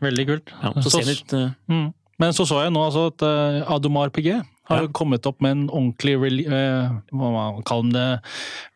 [0.00, 0.52] Veldig kult.
[0.62, 1.88] Ja, så Så- Zenit uh, Mm.
[2.20, 4.88] Men så så jeg nå altså at uh, Adomar PG har Ja.
[4.92, 8.20] kommet opp med en ordentlig rele eh, hva man det,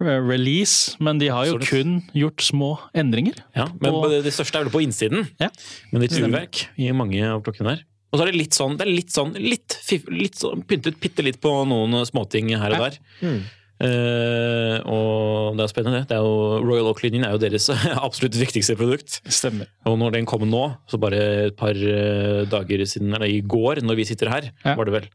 [0.00, 1.68] release, men de har jo Absolutt.
[1.70, 3.38] kun gjort små endringer.
[3.56, 5.26] Ja, men på, det, det største er vel på innsiden.
[5.40, 5.48] Ja.
[5.92, 6.28] Men litt Stemmer.
[6.42, 7.84] urverk i mange av klokkene der.
[8.12, 9.78] Og så er det litt sånn, det er litt sånn, litt,
[10.12, 12.88] litt sånn pyntet bitte litt på noen småting her og Ja.
[12.90, 12.98] der.
[13.22, 13.42] Mm.
[13.82, 16.08] Uh, og det er spennende, det.
[16.12, 17.66] det er jo, Royal Oak-linjen er jo deres
[18.06, 19.16] absolutt viktigste produkt.
[19.26, 19.66] Stemmer.
[19.90, 21.18] Og når den kom nå, så bare
[21.48, 24.76] et par eh, dager siden, eller i går, når vi sitter her, Ja.
[24.78, 25.08] var det vel,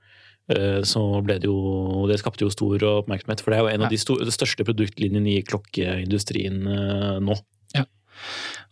[0.88, 3.88] så ble det jo Det skapte jo stor oppmerksomhet, for det er jo en Ja.
[3.88, 7.36] av de største produktlinjene i klokkeindustrien eh, nå.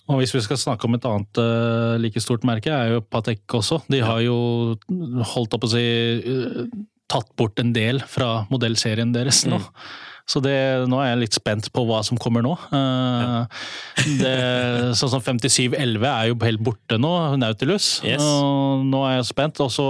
[0.06, 3.56] Og hvis vi skal snakke om et annet eh, like stort merke, er jo Patek
[3.58, 3.80] også.
[3.90, 4.36] De har jo
[5.34, 6.68] holdt opp å si eh,
[7.10, 9.58] tatt bort en del fra modellserien deres nå.
[9.58, 9.88] Mm.
[10.26, 10.56] Så det,
[10.90, 12.56] nå er jeg litt spent på hva som kommer nå.
[12.74, 13.44] Ja.
[14.18, 14.32] det,
[14.98, 18.00] sånn som 5711 er jo helt borte nå, Nautilus.
[18.06, 18.24] Yes.
[18.90, 19.62] Nå er jeg spent.
[19.62, 19.86] Også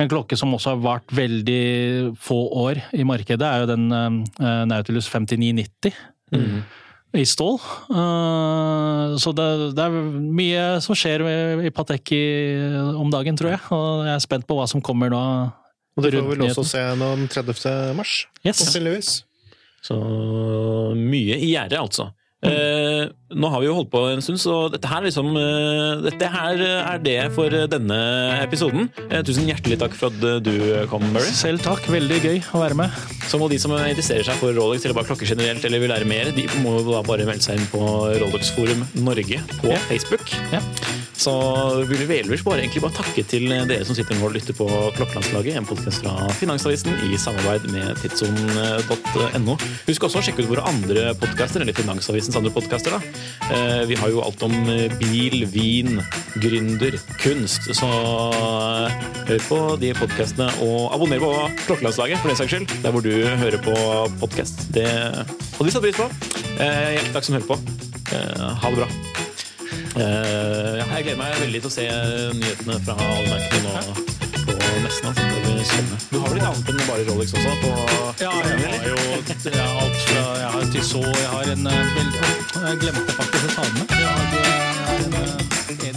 [0.00, 4.64] en klokke som også har vart veldig få år i markedet, er jo den eh,
[4.72, 5.92] Nautilus 5990
[6.28, 6.58] Mm.
[7.16, 7.54] i stål.
[7.88, 9.46] Eh, så det,
[9.78, 9.94] det er
[10.36, 11.22] mye som skjer
[11.64, 12.12] i- Patek
[13.00, 13.62] om dagen, tror jeg.
[13.72, 15.22] Og jeg er spent på hva som kommer nå.
[15.96, 17.96] Og det får vi vel også se den 30.
[17.96, 18.26] mars.
[18.44, 18.60] Yes.
[18.60, 19.14] Sannsynligvis.
[19.82, 19.96] Så
[20.96, 22.10] mye i gjerdet, altså.
[22.38, 26.28] Eh, nå har vi jo holdt på en stund, så dette her, liksom, eh, dette
[26.30, 27.98] her er det for denne
[28.44, 28.86] episoden.
[29.10, 31.32] Eh, tusen hjertelig takk for at du kom, Murray.
[31.34, 31.82] Selv takk.
[31.90, 32.90] Veldig gøy å være med.
[33.26, 36.06] Så må de som interesserer seg for Rolex eller bare klokker generelt eller vil lære
[36.06, 37.82] mer, de må da bare melde seg inn på
[38.22, 39.82] Rolex Forum Norge på Ja.
[39.90, 40.30] Facebook.
[40.52, 40.62] Ja.
[41.18, 41.32] Så
[41.88, 44.68] vil vi ellers bare, egentlig bare takke til dere som sitter nå og lytter på
[44.94, 49.56] Klokkelandslaget, en podkast fra Finansavisen i samarbeid med tidsson.no.
[49.88, 51.74] Husk også å sjekke ut våre andre podkaster, eller
[52.28, 52.92] Finansavisens andre podkaster.
[53.50, 56.00] Eh, Vi har jo alt om eh, bil, vin,
[56.36, 57.68] gründer, kunst.
[57.74, 58.92] Så eh,
[59.28, 61.32] hør på de podkastene, og abonner på
[61.66, 62.68] Klokkelandslaget for den saks skyld.
[62.84, 63.74] Der hvor du hører på
[64.20, 64.66] podkast.
[64.74, 66.08] Det hadde vi satt pris på.
[66.58, 67.58] Hjertelig takk som hører på.
[68.12, 68.88] Ha det bra.
[69.98, 71.88] Jeg gleder meg veldig til å se
[72.38, 74.27] nyhetene fra alle merkene nå
[74.78, 75.08] på nesten.
[75.08, 75.22] Altså.
[75.34, 75.98] Det blir spennende.
[76.12, 77.52] Du har vel litt annet enn bare Rolex også?
[77.62, 77.70] På
[78.22, 78.96] Ja, jeg har jo
[79.28, 82.20] jeg har alt fra Jeg har Tissot, jeg har en eh, veldig
[82.64, 83.86] Jeg glemte faktisk å ta den med.
[83.98, 85.34] Jeg har, en, en, en, eh,
[85.88, 85.96] en.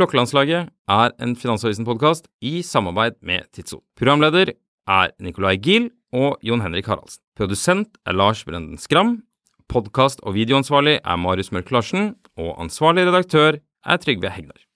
[0.00, 3.82] Klokkelandslaget er en Finansavisen-podkast i samarbeid med Tidso.
[3.98, 4.54] Programleder
[4.88, 7.20] er Nicolai Giel og Jon Henrik Haraldsen.
[7.36, 9.18] Produsent er Lars Brenden Skram.
[9.70, 12.14] Podkast- og videoansvarlig er Marius Mørk Larsen.
[12.40, 14.69] Og ansvarlig redaktør er Trygve Hegnar.